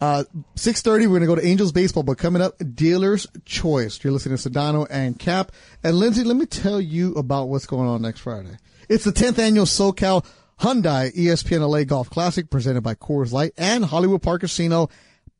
Uh, 0.00 0.24
6.30, 0.54 1.02
we're 1.02 1.08
going 1.08 1.20
to 1.22 1.26
go 1.26 1.34
to 1.34 1.44
Angels 1.44 1.72
Baseball, 1.72 2.04
but 2.04 2.18
coming 2.18 2.40
up, 2.40 2.56
Dealer's 2.58 3.26
Choice. 3.44 4.02
You're 4.02 4.12
listening 4.12 4.36
to 4.36 4.50
Sedano 4.50 4.86
and 4.88 5.18
Cap. 5.18 5.52
And 5.82 5.96
Lindsay, 5.96 6.22
let 6.24 6.36
me 6.36 6.46
tell 6.46 6.80
you 6.80 7.14
about 7.14 7.48
what's 7.48 7.66
going 7.66 7.88
on 7.88 8.02
next 8.02 8.20
Friday. 8.20 8.56
It's 8.88 9.04
the 9.04 9.10
10th 9.12 9.38
annual 9.38 9.66
SoCal 9.66 10.24
Hyundai 10.60 11.14
ESPN 11.14 11.68
LA 11.68 11.84
Golf 11.84 12.10
Classic 12.10 12.48
presented 12.48 12.82
by 12.82 12.94
Coors 12.94 13.32
Light 13.32 13.52
and 13.56 13.84
Hollywood 13.84 14.22
Park 14.22 14.42
Casino. 14.42 14.88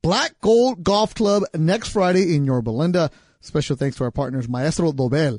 Black 0.03 0.41
Gold 0.41 0.85
Golf 0.85 1.15
Club 1.15 1.43
next 1.55 1.89
Friday 1.89 2.35
in 2.35 2.45
Yorba 2.45 2.71
Linda. 2.71 3.11
Special 3.41 3.77
thanks 3.77 3.97
to 3.97 4.05
our 4.05 4.11
partners 4.11 4.49
Maestro 4.49 4.93
Dobel, 4.93 5.39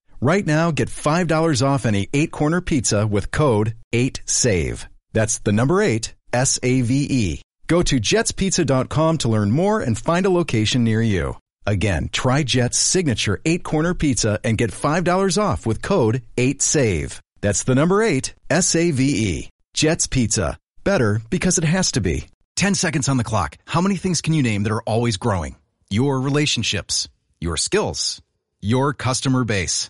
Right 0.23 0.45
now, 0.45 0.69
get 0.69 0.87
$5 0.87 1.65
off 1.65 1.87
any 1.87 2.07
eight 2.13 2.29
corner 2.31 2.61
pizza 2.61 3.07
with 3.07 3.31
code 3.31 3.73
8SAVE. 3.91 4.85
That's 5.13 5.39
the 5.39 5.51
number 5.51 5.81
eight, 5.81 6.13
S 6.31 6.59
A 6.61 6.81
V 6.81 7.07
E. 7.09 7.41
Go 7.65 7.81
to 7.81 7.99
jetspizza.com 7.99 9.17
to 9.19 9.29
learn 9.29 9.49
more 9.49 9.81
and 9.81 9.97
find 9.97 10.27
a 10.27 10.29
location 10.29 10.83
near 10.83 11.01
you. 11.01 11.37
Again, 11.65 12.09
try 12.11 12.43
Jet's 12.43 12.77
signature 12.77 13.41
eight 13.45 13.63
corner 13.63 13.95
pizza 13.95 14.39
and 14.43 14.59
get 14.59 14.69
$5 14.71 15.41
off 15.41 15.65
with 15.65 15.81
code 15.81 16.21
8SAVE. 16.37 17.19
That's 17.41 17.63
the 17.63 17.75
number 17.75 18.03
eight, 18.03 18.35
S 18.47 18.75
A 18.75 18.91
V 18.91 19.03
E. 19.03 19.49
Jet's 19.73 20.05
Pizza. 20.05 20.55
Better 20.83 21.19
because 21.31 21.57
it 21.57 21.63
has 21.63 21.93
to 21.93 22.01
be. 22.01 22.27
10 22.57 22.75
seconds 22.75 23.09
on 23.09 23.17
the 23.17 23.23
clock. 23.23 23.57
How 23.65 23.81
many 23.81 23.95
things 23.95 24.21
can 24.21 24.35
you 24.35 24.43
name 24.43 24.63
that 24.63 24.71
are 24.71 24.83
always 24.83 25.17
growing? 25.17 25.55
Your 25.89 26.21
relationships, 26.21 27.09
your 27.39 27.57
skills, 27.57 28.21
your 28.61 28.93
customer 28.93 29.43
base. 29.43 29.89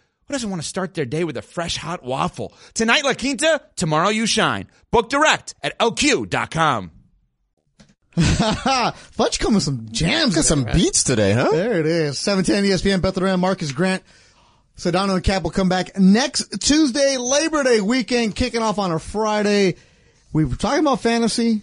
who 0.31 0.35
doesn't 0.35 0.49
want 0.49 0.61
to 0.61 0.67
start 0.67 0.93
their 0.93 1.03
day 1.03 1.25
with 1.25 1.35
a 1.35 1.41
fresh 1.41 1.75
hot 1.75 2.03
waffle? 2.03 2.53
Tonight 2.73 3.03
La 3.03 3.13
Quinta, 3.13 3.61
tomorrow 3.75 4.07
you 4.07 4.25
shine. 4.25 4.67
Book 4.89 5.09
direct 5.09 5.55
at 5.61 5.77
lq.com. 5.77 6.91
Fudge 8.15 9.39
coming 9.39 9.55
with 9.55 9.63
some 9.63 9.89
jams. 9.91 10.35
Got 10.35 10.45
some 10.45 10.63
beats 10.63 11.03
today, 11.03 11.33
huh? 11.33 11.49
There 11.51 11.81
it 11.81 11.85
is. 11.85 12.17
710 12.17 12.63
ESPN, 12.63 13.01
Beto 13.01 13.15
Duran, 13.15 13.41
Marcus 13.41 13.73
Grant. 13.73 14.03
Sedano 14.77 15.15
and 15.15 15.23
Cap 15.23 15.43
will 15.43 15.51
come 15.51 15.67
back 15.67 15.99
next 15.99 16.61
Tuesday, 16.61 17.17
Labor 17.17 17.63
Day 17.65 17.81
weekend, 17.81 18.33
kicking 18.33 18.61
off 18.61 18.79
on 18.79 18.93
a 18.93 18.99
Friday. 18.99 19.75
We 20.31 20.45
were 20.45 20.55
talking 20.55 20.79
about 20.79 21.01
fantasy, 21.01 21.61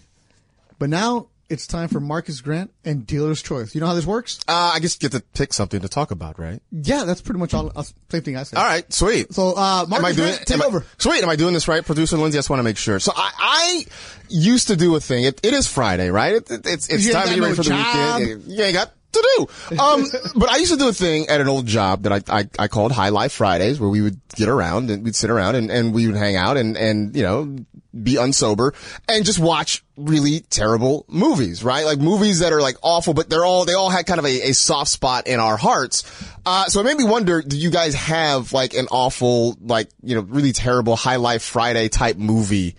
but 0.77 0.91
now 0.91 1.28
it's 1.49 1.65
time 1.67 1.87
for 1.89 1.99
Marcus 1.99 2.41
Grant 2.41 2.71
and 2.85 3.05
Dealer's 3.07 3.41
Choice. 3.41 3.73
You 3.73 3.81
know 3.81 3.87
how 3.87 3.93
this 3.95 4.05
works? 4.05 4.39
Uh, 4.47 4.71
I 4.75 4.79
guess 4.79 4.95
you 5.01 5.09
get 5.09 5.17
to 5.17 5.23
pick 5.33 5.51
something 5.53 5.81
to 5.81 5.89
talk 5.89 6.11
about, 6.11 6.37
right? 6.39 6.61
Yeah, 6.71 7.03
that's 7.05 7.21
pretty 7.21 7.39
much 7.39 7.53
all. 7.53 7.71
uh, 7.75 7.83
Same 8.09 8.21
thing 8.21 8.37
I 8.37 8.43
said. 8.43 8.57
All 8.59 8.65
right, 8.65 8.91
sweet. 8.93 9.33
So, 9.33 9.49
uh, 9.57 9.85
Marcus 9.87 9.97
am 9.97 10.05
I 10.05 10.11
doing 10.13 10.29
Grant, 10.33 10.47
take 10.47 10.61
I- 10.61 10.65
over. 10.65 10.85
sweet. 10.97 11.23
Am 11.23 11.29
I 11.29 11.35
doing 11.35 11.53
this 11.53 11.67
right, 11.67 11.83
producer 11.85 12.17
Lindsay? 12.17 12.37
I 12.37 12.39
just 12.39 12.49
want 12.49 12.59
to 12.59 12.63
make 12.63 12.77
sure. 12.77 12.99
So 12.99 13.11
I, 13.15 13.31
I 13.37 13.85
used 14.29 14.67
to 14.67 14.75
do 14.75 14.95
a 14.95 14.99
thing. 14.99 15.23
It, 15.23 15.39
it 15.43 15.53
is 15.53 15.67
Friday, 15.67 16.09
right? 16.11 16.35
It, 16.35 16.51
it, 16.51 16.65
it's 16.67 16.87
it's 16.89 17.05
You 17.05 17.13
time 17.13 17.27
to 17.27 17.33
get 17.35 17.41
ready 17.41 17.51
no 17.51 17.55
for 17.55 17.63
the 17.63 17.69
job. 17.69 18.19
weekend. 18.19 18.43
You 18.45 18.63
ain't 18.63 18.73
got 18.73 18.91
to 19.11 19.47
do. 19.69 19.79
Um, 19.79 20.05
but 20.35 20.49
I 20.49 20.57
used 20.57 20.71
to 20.71 20.77
do 20.77 20.89
a 20.89 20.93
thing 20.93 21.27
at 21.27 21.41
an 21.41 21.47
old 21.47 21.65
job 21.65 22.03
that 22.03 22.13
I, 22.13 22.39
I, 22.39 22.49
I 22.57 22.67
called 22.67 22.91
High 22.91 23.09
Life 23.09 23.33
Fridays 23.33 23.79
where 23.79 23.89
we 23.89 24.01
would 24.01 24.19
get 24.35 24.49
around 24.49 24.89
and 24.89 25.03
we'd 25.03 25.15
sit 25.15 25.29
around 25.29 25.55
and, 25.55 25.71
and 25.71 25.93
we 25.93 26.07
would 26.07 26.15
hang 26.15 26.35
out 26.35 26.57
and, 26.57 26.77
and, 26.77 27.15
you 27.15 27.23
know, 27.23 27.55
be 28.01 28.15
unsober 28.15 28.73
and 29.07 29.25
just 29.25 29.39
watch 29.39 29.83
really 29.97 30.41
terrible 30.41 31.05
movies, 31.07 31.63
right? 31.63 31.85
Like 31.85 31.99
movies 31.99 32.39
that 32.39 32.53
are 32.53 32.61
like 32.61 32.77
awful, 32.83 33.13
but 33.13 33.29
they're 33.29 33.45
all, 33.45 33.65
they 33.65 33.73
all 33.73 33.89
had 33.89 34.05
kind 34.05 34.19
of 34.19 34.25
a, 34.25 34.49
a 34.49 34.53
soft 34.53 34.91
spot 34.91 35.27
in 35.27 35.39
our 35.39 35.57
hearts. 35.57 36.03
Uh, 36.45 36.65
so 36.65 36.81
it 36.81 36.83
made 36.83 36.97
me 36.97 37.03
wonder, 37.03 37.41
do 37.41 37.57
you 37.57 37.71
guys 37.71 37.95
have 37.95 38.53
like 38.53 38.75
an 38.75 38.87
awful, 38.91 39.57
like, 39.59 39.89
you 40.03 40.15
know, 40.15 40.21
really 40.21 40.51
terrible 40.51 40.95
High 40.95 41.15
Life 41.15 41.43
Friday 41.43 41.89
type 41.89 42.17
movie, 42.17 42.75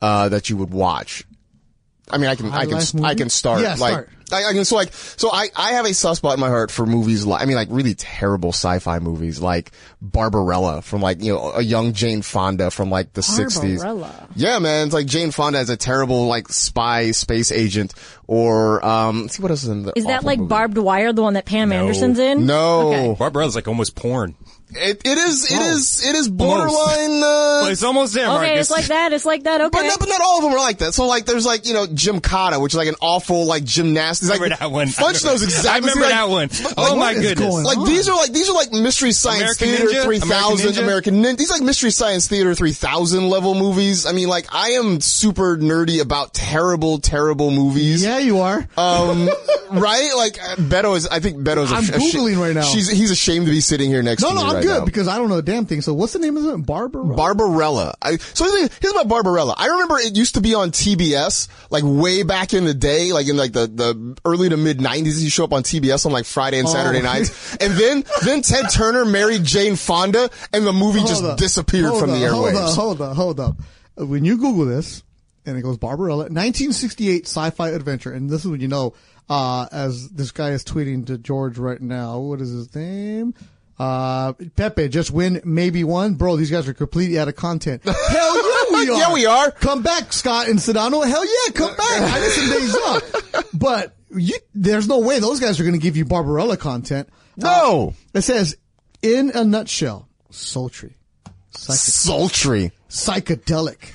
uh, 0.00 0.30
that 0.30 0.48
you 0.48 0.56
would 0.56 0.70
watch? 0.70 1.24
I 2.10 2.18
mean, 2.18 2.28
I 2.28 2.34
can, 2.34 2.50
High 2.50 2.62
I 2.62 2.66
can, 2.66 3.04
I 3.04 3.14
can 3.14 3.30
start 3.30 3.62
Yeah, 3.62 3.76
like, 3.78 3.92
start. 3.92 4.10
I, 4.34 4.50
I 4.50 4.52
can, 4.52 4.64
so 4.64 4.76
like, 4.76 4.92
so 4.92 5.30
I, 5.32 5.48
I 5.56 5.72
have 5.72 5.86
a 5.86 5.94
soft 5.94 6.18
spot 6.18 6.34
in 6.34 6.40
my 6.40 6.48
heart 6.48 6.70
for 6.70 6.86
movies 6.86 7.24
like, 7.24 7.42
I 7.42 7.44
mean, 7.44 7.56
like 7.56 7.68
really 7.70 7.94
terrible 7.94 8.50
sci-fi 8.50 8.98
movies 8.98 9.40
like 9.40 9.72
Barbarella 10.00 10.82
from 10.82 11.00
like, 11.00 11.22
you 11.22 11.32
know, 11.32 11.52
a 11.52 11.62
young 11.62 11.92
Jane 11.92 12.22
Fonda 12.22 12.70
from 12.70 12.90
like 12.90 13.12
the 13.12 13.20
60s. 13.20 13.78
Barbarella. 13.78 14.28
Yeah, 14.36 14.58
man. 14.58 14.86
It's 14.86 14.94
like 14.94 15.06
Jane 15.06 15.30
Fonda 15.30 15.58
as 15.58 15.70
a 15.70 15.76
terrible 15.76 16.26
like 16.26 16.48
spy 16.48 17.12
space 17.12 17.52
agent 17.52 17.94
or 18.26 18.84
um, 18.84 19.22
let's 19.22 19.36
see 19.36 19.42
what 19.42 19.50
else 19.50 19.62
is 19.62 19.68
in 19.68 19.82
the. 19.84 19.92
Is 19.96 20.06
that 20.06 20.24
like 20.24 20.38
movie. 20.38 20.48
Barbed 20.48 20.78
Wire, 20.78 21.12
the 21.12 21.22
one 21.22 21.34
that 21.34 21.44
Pam 21.44 21.72
Anderson's 21.72 22.18
in? 22.18 22.46
No, 22.46 23.14
Okay. 23.16 23.40
is 23.46 23.54
like 23.54 23.68
almost 23.68 23.94
porn. 23.94 24.34
it, 24.70 25.02
it 25.04 25.18
is. 25.18 25.52
It 25.52 25.60
is. 25.60 26.06
It 26.08 26.14
is 26.16 26.28
borderline. 26.28 27.20
Well, 27.20 27.64
Uh, 27.64 27.70
it's 27.70 27.82
almost 27.82 28.14
there, 28.14 28.26
Okay, 28.26 28.34
Marcus. 28.34 28.60
it's 28.60 28.70
like 28.70 28.86
that. 28.86 29.12
It's 29.12 29.24
like 29.26 29.44
that. 29.44 29.60
Okay. 29.60 29.68
but, 29.72 29.86
not, 29.86 29.98
but 30.00 30.08
not 30.08 30.20
all 30.20 30.38
of 30.38 30.44
them 30.44 30.52
are 30.52 30.58
like 30.58 30.78
that. 30.78 30.94
So 30.94 31.06
like, 31.06 31.26
there's 31.26 31.44
like 31.46 31.66
you 31.66 31.74
know 31.74 31.86
Gymkata, 31.86 32.60
which 32.60 32.72
is 32.72 32.78
like 32.78 32.88
an 32.88 32.96
awful 33.00 33.44
like 33.46 33.64
gymnastics. 33.64 34.30
Like, 34.30 34.40
remember 34.40 34.56
that 34.58 34.70
one. 34.72 34.88
Funch 34.88 35.24
knows 35.24 35.42
exactly. 35.42 35.70
I 35.70 35.76
remember 35.78 36.00
like, 36.00 36.10
that 36.10 36.28
one. 36.28 36.48
like, 36.48 36.74
Oh 36.76 36.96
my 36.96 37.14
goodness. 37.14 37.64
Like 37.64 37.78
on? 37.78 37.86
these 37.86 38.08
are 38.08 38.16
like 38.16 38.32
these 38.32 38.48
are 38.48 38.54
like 38.54 38.72
mystery 38.72 39.12
science 39.12 39.60
American 39.60 39.68
theater 39.68 40.00
Ninja? 40.00 40.04
three 40.04 40.18
thousand 40.18 40.78
American 40.78 40.82
Ninja? 40.82 40.82
American 40.84 41.22
Ninja. 41.22 41.36
These 41.38 41.50
are 41.50 41.54
like 41.54 41.62
mystery 41.62 41.90
science 41.90 42.26
theater 42.26 42.54
three 42.54 42.72
thousand 42.72 43.28
level 43.28 43.54
movies. 43.54 44.06
I 44.06 44.12
mean, 44.12 44.28
like 44.28 44.46
I 44.52 44.70
am 44.70 45.00
super 45.00 45.56
nerdy 45.56 46.00
about 46.00 46.32
terrible, 46.34 46.98
terrible 46.98 47.50
movies. 47.50 48.02
Yeah, 48.04 48.13
you 48.18 48.38
are. 48.38 48.66
Um, 48.76 49.28
right? 49.72 50.10
Like 50.16 50.38
uh, 50.42 50.56
Beto 50.56 50.96
is. 50.96 51.06
I 51.06 51.20
think 51.20 51.38
Beto's. 51.38 51.72
I'm 51.72 51.84
a, 51.84 51.96
a 51.96 51.98
Googling 52.00 52.38
right 52.40 52.54
now. 52.54 52.62
She's 52.62 52.90
he's 52.90 53.10
ashamed 53.10 53.46
to 53.46 53.52
be 53.52 53.60
sitting 53.60 53.90
here 53.90 54.02
next 54.02 54.22
no, 54.22 54.28
to 54.30 54.34
no, 54.34 54.40
me 54.42 54.48
I'm 54.48 54.54
right 54.56 54.62
good 54.62 54.78
now. 54.80 54.84
because 54.84 55.08
I 55.08 55.18
don't 55.18 55.28
know 55.28 55.38
a 55.38 55.42
damn 55.42 55.66
thing. 55.66 55.80
So 55.80 55.94
what's 55.94 56.12
the 56.12 56.18
name 56.18 56.36
of 56.36 56.44
it? 56.46 56.66
Barbara. 56.66 57.14
Barbarella. 57.14 57.94
I, 58.02 58.16
so 58.16 58.44
here's 58.44 58.70
here's 58.78 58.92
about 58.94 59.08
Barbarella. 59.08 59.54
I 59.56 59.66
remember 59.66 59.98
it 59.98 60.16
used 60.16 60.34
to 60.34 60.40
be 60.40 60.54
on 60.54 60.70
TBS, 60.70 61.48
like 61.70 61.84
way 61.84 62.22
back 62.22 62.54
in 62.54 62.64
the 62.64 62.74
day, 62.74 63.12
like 63.12 63.28
in 63.28 63.36
like 63.36 63.52
the, 63.52 63.66
the 63.66 64.16
early 64.24 64.48
to 64.48 64.56
mid 64.56 64.80
nineties. 64.80 65.22
You 65.22 65.30
show 65.30 65.44
up 65.44 65.52
on 65.52 65.62
TBS 65.62 66.06
on 66.06 66.12
like 66.12 66.24
Friday 66.26 66.58
and 66.58 66.68
Saturday 66.68 67.00
Oh. 67.00 67.02
nights, 67.02 67.56
and 67.56 67.72
then 67.74 68.04
then 68.24 68.42
Ted 68.42 68.66
Turner 68.70 69.04
married 69.04 69.44
Jane 69.44 69.76
Fonda, 69.76 70.30
and 70.52 70.66
the 70.66 70.72
movie 70.72 71.00
just 71.00 71.24
up. 71.24 71.38
disappeared 71.38 71.86
Hold 71.86 72.00
from 72.00 72.10
up, 72.10 72.18
the 72.18 72.24
airwaves. 72.24 72.74
Hold 72.74 73.00
up, 73.00 73.16
hold 73.16 73.40
up, 73.40 73.56
hold 73.56 73.60
up. 73.98 74.08
When 74.08 74.24
you 74.24 74.36
Google 74.38 74.64
this, 74.64 75.02
and 75.46 75.56
it 75.58 75.62
goes 75.62 75.78
Barbarella, 75.78 76.24
1968 76.24 77.26
sci-fi 77.26 77.70
adventure, 77.70 78.12
and 78.12 78.28
this 78.30 78.44
is 78.44 78.50
when 78.50 78.60
you 78.60 78.68
know, 78.68 78.94
uh, 79.28 79.66
as 79.72 80.08
this 80.10 80.30
guy 80.30 80.50
is 80.50 80.64
tweeting 80.64 81.06
to 81.06 81.18
George 81.18 81.58
right 81.58 81.80
now. 81.80 82.18
What 82.18 82.40
is 82.40 82.50
his 82.50 82.74
name? 82.74 83.34
Uh, 83.78 84.34
Pepe, 84.54 84.88
just 84.88 85.10
win, 85.10 85.40
maybe 85.44 85.82
one. 85.82 86.14
Bro, 86.14 86.36
these 86.36 86.50
guys 86.50 86.68
are 86.68 86.74
completely 86.74 87.18
out 87.18 87.26
of 87.28 87.34
content. 87.34 87.82
Hell 87.84 87.94
yeah, 88.36 88.64
we 88.72 88.88
are. 88.90 88.98
Yeah, 88.98 89.12
we 89.12 89.26
are. 89.26 89.50
Come 89.50 89.82
back, 89.82 90.12
Scott 90.12 90.48
and 90.48 90.58
Sedano. 90.60 91.04
Hell 91.06 91.24
yeah, 91.24 91.52
come 91.54 91.74
back. 91.74 92.02
I 92.02 92.20
need 92.20 92.30
some 92.30 92.50
days 92.50 92.76
off, 93.34 93.50
But 93.52 93.96
you, 94.14 94.38
there's 94.54 94.86
no 94.86 95.00
way 95.00 95.18
those 95.18 95.40
guys 95.40 95.58
are 95.58 95.64
going 95.64 95.74
to 95.74 95.80
give 95.82 95.96
you 95.96 96.04
Barbarella 96.04 96.56
content. 96.56 97.08
No, 97.36 97.94
It 98.14 98.20
says, 98.22 98.56
in 99.02 99.32
a 99.34 99.44
nutshell, 99.44 100.08
sultry, 100.30 100.96
psych- 101.50 101.76
sultry. 101.76 102.70
psychedelic, 102.88 103.92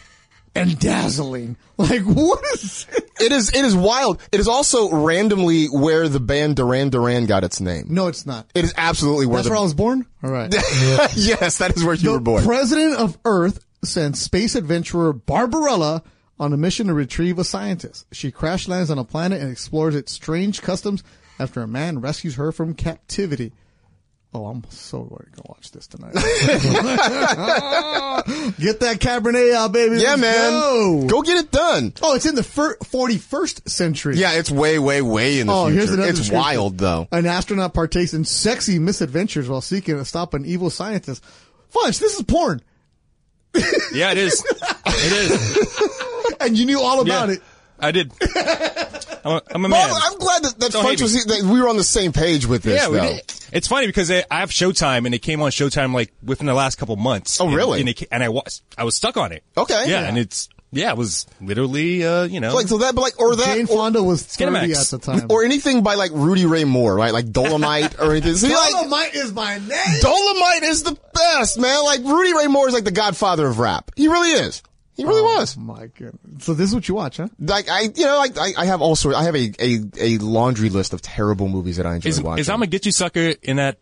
and 0.60 0.80
dazzling. 0.80 1.58
Like, 1.78 2.02
what 2.02 2.44
is 2.54 2.88
It 3.22 3.32
is 3.32 3.50
it 3.56 3.64
is 3.64 3.76
wild. 3.76 4.22
It 4.32 4.40
is 4.42 4.48
also 4.48 4.90
randomly 4.92 5.68
where 5.68 6.10
the 6.10 6.20
band 6.20 6.58
Duran 6.58 6.90
Duran 6.90 7.26
got 7.26 7.44
its 7.44 7.62
name. 7.62 7.86
No, 7.90 8.08
it's 8.08 8.26
not. 8.26 8.50
It 8.54 8.66
is 8.66 8.74
absolutely 8.76 9.28
where 9.28 9.38
That's 9.38 9.48
the 9.48 9.52
where 9.52 9.60
I 9.60 9.64
was 9.64 9.74
born? 9.74 10.06
All 10.24 10.30
right. 10.30 10.54
yes, 11.16 11.60
that 11.60 11.76
is 11.76 11.84
where 11.84 11.96
you 11.96 12.12
were 12.12 12.20
born. 12.20 12.42
the 12.42 12.48
born. 12.48 12.56
president 12.58 12.96
of 12.96 13.18
Earth 13.24 13.64
sent 13.84 14.18
space 14.18 14.56
adventurer 14.56 15.14
Barbarella 15.14 16.04
on 16.40 16.54
a 16.54 16.58
mission 16.58 16.88
to 16.88 16.94
retrieve 16.94 17.40
a 17.40 17.44
scientist. 17.44 18.06
She 18.12 18.32
crash 18.32 18.68
lands 18.68 18.90
on 18.90 18.98
a 18.98 19.04
planet 19.04 19.42
and 19.42 19.52
explores 19.52 19.96
its 19.96 20.12
strange 20.12 20.62
customs 20.62 21.04
after 21.40 21.62
a 21.62 21.68
man 21.68 22.00
rescues 22.02 22.36
her 22.36 22.52
from 22.52 22.74
captivity. 22.74 23.54
Oh, 24.32 24.46
I'm 24.46 24.64
so 24.70 25.00
going 25.06 25.26
to 25.38 25.42
watch 25.48 25.72
this 25.72 25.88
tonight. 25.88 26.14
Get 26.14 26.24
that 28.82 28.98
Cabernet 29.00 29.56
out, 29.56 29.72
baby. 29.72 29.96
yeah, 29.98 30.10
Let's 30.10 30.22
man. 30.22 30.52
Go. 30.52 31.08
Go 31.08 31.22
get 31.24 31.38
it 31.46 31.52
done. 31.52 31.94
Oh, 32.04 32.14
it's 32.14 32.28
in 32.28 32.36
the 32.36 32.44
fir- 32.44 32.78
41st 32.78 33.68
century. 33.68 34.18
Yeah, 34.18 34.34
it's 34.34 34.52
way, 34.52 34.78
way, 34.78 35.02
way 35.02 35.40
in 35.40 35.48
the 35.48 35.54
Oh, 35.54 35.66
future. 35.66 35.78
here's 35.80 35.92
another 35.94 36.10
it's 36.12 36.30
wild 36.30 36.78
though. 36.78 37.08
An 37.12 37.26
astronaut 37.26 37.74
partakes 37.74 38.14
in 38.14 38.24
sexy 38.24 38.78
misadventures 38.78 39.50
while 39.50 39.62
seeking 39.62 39.98
to 39.98 40.06
stop 40.06 40.36
an 40.36 40.46
evil 40.46 40.70
scientist. 40.70 41.24
Funch, 41.74 42.00
this 42.00 42.14
is 42.16 42.22
porn. 42.22 42.62
yeah, 43.94 44.12
it 44.12 44.18
is. 44.20 44.46
It 44.86 45.12
is. 45.32 45.90
And 46.42 46.58
you 46.58 46.66
knew 46.68 46.80
all 46.80 47.02
about 47.02 47.28
Yeah. 47.28 47.36
it. 47.36 47.42
I 47.80 47.92
did. 47.92 48.14
I'm 49.30 49.36
a, 49.38 49.42
I'm 49.56 49.66
a 49.66 49.70
Well. 49.70 50.00
I'm 50.04 50.18
glad 50.20 50.44
that, 50.44 50.60
that, 50.60 50.72
Don't 50.72 50.86
Funch 50.86 50.90
hate 50.90 51.02
was, 51.02 51.26
that 51.26 51.42
we 51.44 51.62
were 51.62 51.70
on 51.70 51.78
the 51.78 51.84
same 51.84 52.12
page 52.14 52.46
with 52.46 52.64
this. 52.64 52.82
yeah, 52.82 52.90
we 52.90 52.98
though. 52.98 53.14
did. 53.16 53.34
It's 53.52 53.68
funny 53.68 53.88
because 53.88 54.10
I 54.12 54.24
I 54.30 54.40
have 54.40 54.50
Showtime 54.50 55.06
and 55.06 55.14
it 55.16 55.20
came 55.20 55.42
on 55.42 55.52
Showtime 55.52 55.94
like 55.94 56.12
within 56.24 56.46
the 56.48 56.54
last 56.54 56.78
couple 56.78 56.96
months. 56.96 57.40
Oh, 57.42 57.48
And- 57.48 57.56
really? 57.56 57.80
And, 57.82 57.90
it, 57.90 58.04
and 58.12 58.24
I 58.24 58.30
was 58.30 58.62
I 58.78 58.84
was 58.84 58.96
stuck 58.96 59.18
on 59.18 59.32
it. 59.32 59.44
Okay. 59.58 59.84
Yeah, 59.88 60.02
Yeah. 60.02 60.08
and 60.08 60.18
it's 60.18 60.50
yeah, 60.72 60.92
it 60.92 60.98
was 60.98 61.26
literally 61.42 62.06
uh, 62.06 62.24
you 62.26 62.40
know 62.40 62.54
Like 62.54 62.68
so 62.68 62.78
that, 62.78 62.94
but 62.94 63.02
like 63.02 63.20
or 63.20 63.36
that 63.36 63.56
Jane 63.56 63.64
or, 63.64 63.68
Fonda 63.78 64.04
was 64.04 64.22
30 64.22 64.72
at 64.74 64.86
the 64.88 65.00
time. 65.00 65.26
or 65.32 65.44
anything 65.44 65.82
by 65.82 65.96
like 65.96 66.12
Rudy 66.14 66.46
Ray 66.46 66.64
Moore, 66.64 66.94
right? 66.96 67.12
Like 67.12 67.32
Dolomite 67.32 68.00
or 68.00 68.12
anything. 68.12 68.36
See, 68.36 68.54
like 68.54 68.72
Dolomite 68.72 69.16
is 69.16 69.34
my 69.34 69.58
name. 69.58 70.00
Dolomite 70.02 70.64
is 70.64 70.84
the 70.84 70.96
best, 71.14 71.58
man. 71.58 71.84
Like 71.86 72.02
Rudy 72.02 72.36
Ray 72.36 72.46
Moore 72.48 72.68
is 72.68 72.76
like 72.76 72.84
the 72.84 72.92
godfather 72.92 73.48
of 73.48 73.58
rap. 73.58 73.90
He 73.96 74.08
really 74.08 74.30
is. 74.30 74.62
He 75.00 75.06
really 75.06 75.22
was. 75.22 75.56
Oh 75.58 75.62
my 75.62 75.88
goodness. 75.88 76.44
So 76.44 76.54
this 76.54 76.68
is 76.68 76.76
what 76.76 76.90
you 76.90 76.96
watch, 76.96 77.18
huh? 77.18 77.30
Like 77.40 77.70
I, 77.70 77.84
you 77.84 78.04
know, 78.04 78.18
like 78.18 78.38
I, 78.38 78.52
I 78.58 78.66
have 78.66 78.82
all 78.82 78.98
sorts. 78.98 79.18
I 79.18 79.24
have 79.24 79.36
a, 79.36 79.50
a, 79.58 79.80
a 79.98 80.18
laundry 80.18 80.70
list 80.70 80.92
of 80.92 81.02
terrible 81.02 81.48
movies 81.48 81.78
that 81.78 81.86
I 81.86 81.96
enjoy 81.96 82.10
is, 82.10 82.22
watching. 82.22 82.42
is 82.42 82.50
I'm 82.50 82.62
a 82.62 82.68
get 82.68 82.86
you 82.86 82.92
sucker 82.92 83.34
in 83.42 83.56
that 83.56 83.80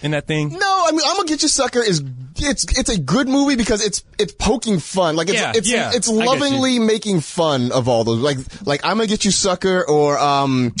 in 0.00 0.12
that 0.12 0.28
thing. 0.28 0.50
No, 0.50 0.84
I 0.86 0.92
mean, 0.92 1.00
I'm 1.04 1.16
gonna 1.16 1.28
get 1.28 1.42
you 1.42 1.48
sucker 1.48 1.80
is 1.80 2.04
it's 2.36 2.78
it's 2.78 2.88
a 2.88 3.00
good 3.00 3.28
movie 3.28 3.56
because 3.56 3.84
it's 3.84 4.04
it's 4.16 4.32
poking 4.32 4.78
fun. 4.78 5.16
Like 5.16 5.28
it's 5.28 5.40
Yeah, 5.40 5.52
it's 5.56 5.68
yeah, 5.68 5.90
it's 5.92 6.08
I 6.08 6.12
lovingly 6.12 6.78
making 6.78 7.18
fun 7.18 7.72
of 7.72 7.88
all 7.88 8.04
those. 8.04 8.20
Like 8.20 8.38
like 8.64 8.84
I'm 8.84 8.98
gonna 8.98 9.08
get 9.08 9.24
you 9.24 9.32
sucker 9.32 9.84
or 9.88 10.16
um 10.20 10.72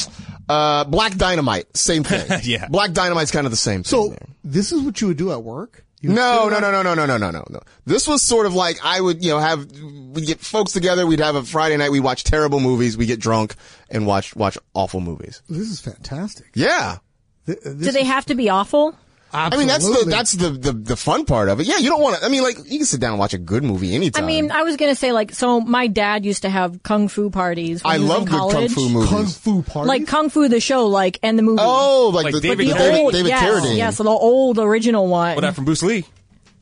uh 0.48 0.84
Black 0.84 1.16
Dynamite, 1.16 1.76
same 1.76 2.04
thing. 2.04 2.30
Yeah. 2.44 2.68
Black 2.68 2.92
Dynamite's 2.92 3.32
kind 3.32 3.46
of 3.46 3.50
the 3.50 3.56
same. 3.56 3.82
So 3.82 4.02
thing 4.02 4.10
there. 4.10 4.28
this 4.44 4.70
is 4.70 4.82
what 4.82 5.00
you 5.00 5.08
would 5.08 5.16
do 5.16 5.32
at 5.32 5.42
work? 5.42 5.84
You 6.02 6.10
would 6.10 6.16
No, 6.16 6.48
no, 6.48 6.58
no, 6.58 6.70
no, 6.70 6.82
no, 6.82 6.94
no, 6.94 7.06
no, 7.06 7.16
no, 7.16 7.30
no, 7.30 7.44
no. 7.48 7.60
This 7.86 8.08
was 8.08 8.22
sort 8.22 8.46
of 8.46 8.54
like 8.54 8.78
I 8.84 9.00
would, 9.00 9.24
you 9.24 9.30
know, 9.30 9.38
have 9.38 9.70
we 9.70 10.22
get 10.22 10.40
folks 10.40 10.72
together. 10.72 11.06
We'd 11.06 11.20
have 11.20 11.36
a 11.36 11.44
Friday 11.44 11.76
night. 11.76 11.92
We 11.92 12.00
watch 12.00 12.24
terrible 12.24 12.58
movies. 12.58 12.96
We 12.96 13.06
get 13.06 13.20
drunk 13.20 13.54
and 13.88 14.04
watch 14.04 14.34
watch 14.34 14.58
awful 14.74 15.00
movies. 15.00 15.42
This 15.48 15.70
is 15.70 15.80
fantastic. 15.80 16.48
Yeah. 16.54 16.98
Th- 17.46 17.58
this 17.62 17.86
Do 17.86 17.92
they 17.92 18.04
have 18.04 18.26
to 18.26 18.34
be 18.34 18.48
awful? 18.48 18.96
I 19.34 19.56
mean, 19.56 19.66
that's 19.66 19.86
the 19.86 20.04
that's 20.08 20.32
the, 20.32 20.50
the 20.50 20.72
the 20.72 20.96
fun 20.96 21.24
part 21.24 21.48
of 21.48 21.58
it. 21.60 21.66
Yeah, 21.66 21.78
you 21.78 21.88
don't 21.88 22.02
want 22.02 22.18
to. 22.18 22.24
I 22.24 22.28
mean, 22.28 22.42
like 22.42 22.58
you 22.66 22.78
can 22.78 22.84
sit 22.86 23.00
down 23.00 23.12
and 23.12 23.18
watch 23.18 23.32
a 23.32 23.38
good 23.38 23.64
movie 23.64 23.94
anytime. 23.94 24.22
I 24.22 24.26
mean, 24.26 24.50
I 24.50 24.62
was 24.62 24.76
gonna 24.76 24.94
say 24.94 25.12
like, 25.12 25.32
so 25.32 25.60
my 25.60 25.86
dad 25.86 26.24
used 26.26 26.42
to 26.42 26.50
have 26.50 26.82
kung 26.82 27.08
fu 27.08 27.30
parties. 27.30 27.82
When 27.82 27.92
I 27.92 27.96
he 27.96 28.02
was 28.02 28.10
love 28.10 28.22
in 28.22 28.24
good 28.26 28.38
kung 28.38 28.50
college. 28.50 28.72
fu 28.72 28.88
movies. 28.90 29.10
kung 29.10 29.26
fu 29.26 29.62
party. 29.62 29.88
Like 29.88 30.06
kung 30.06 30.28
fu 30.28 30.48
the 30.48 30.60
show, 30.60 30.86
like 30.86 31.18
and 31.22 31.38
the 31.38 31.42
movie. 31.42 31.62
Oh, 31.62 32.10
like, 32.14 32.24
Like 32.24 32.34
the, 32.34 32.40
David 32.40 32.66
the 32.66 32.72
the 32.72 32.78
David, 32.78 33.00
old, 33.00 33.12
David 33.12 33.28
yes, 33.28 33.42
Carradine. 33.42 33.76
yes, 33.76 33.96
the 33.98 34.04
old 34.04 34.58
original 34.58 35.06
one. 35.06 35.34
What 35.34 35.40
that 35.40 35.54
from 35.54 35.64
Bruce 35.64 35.82
Lee? 35.82 36.04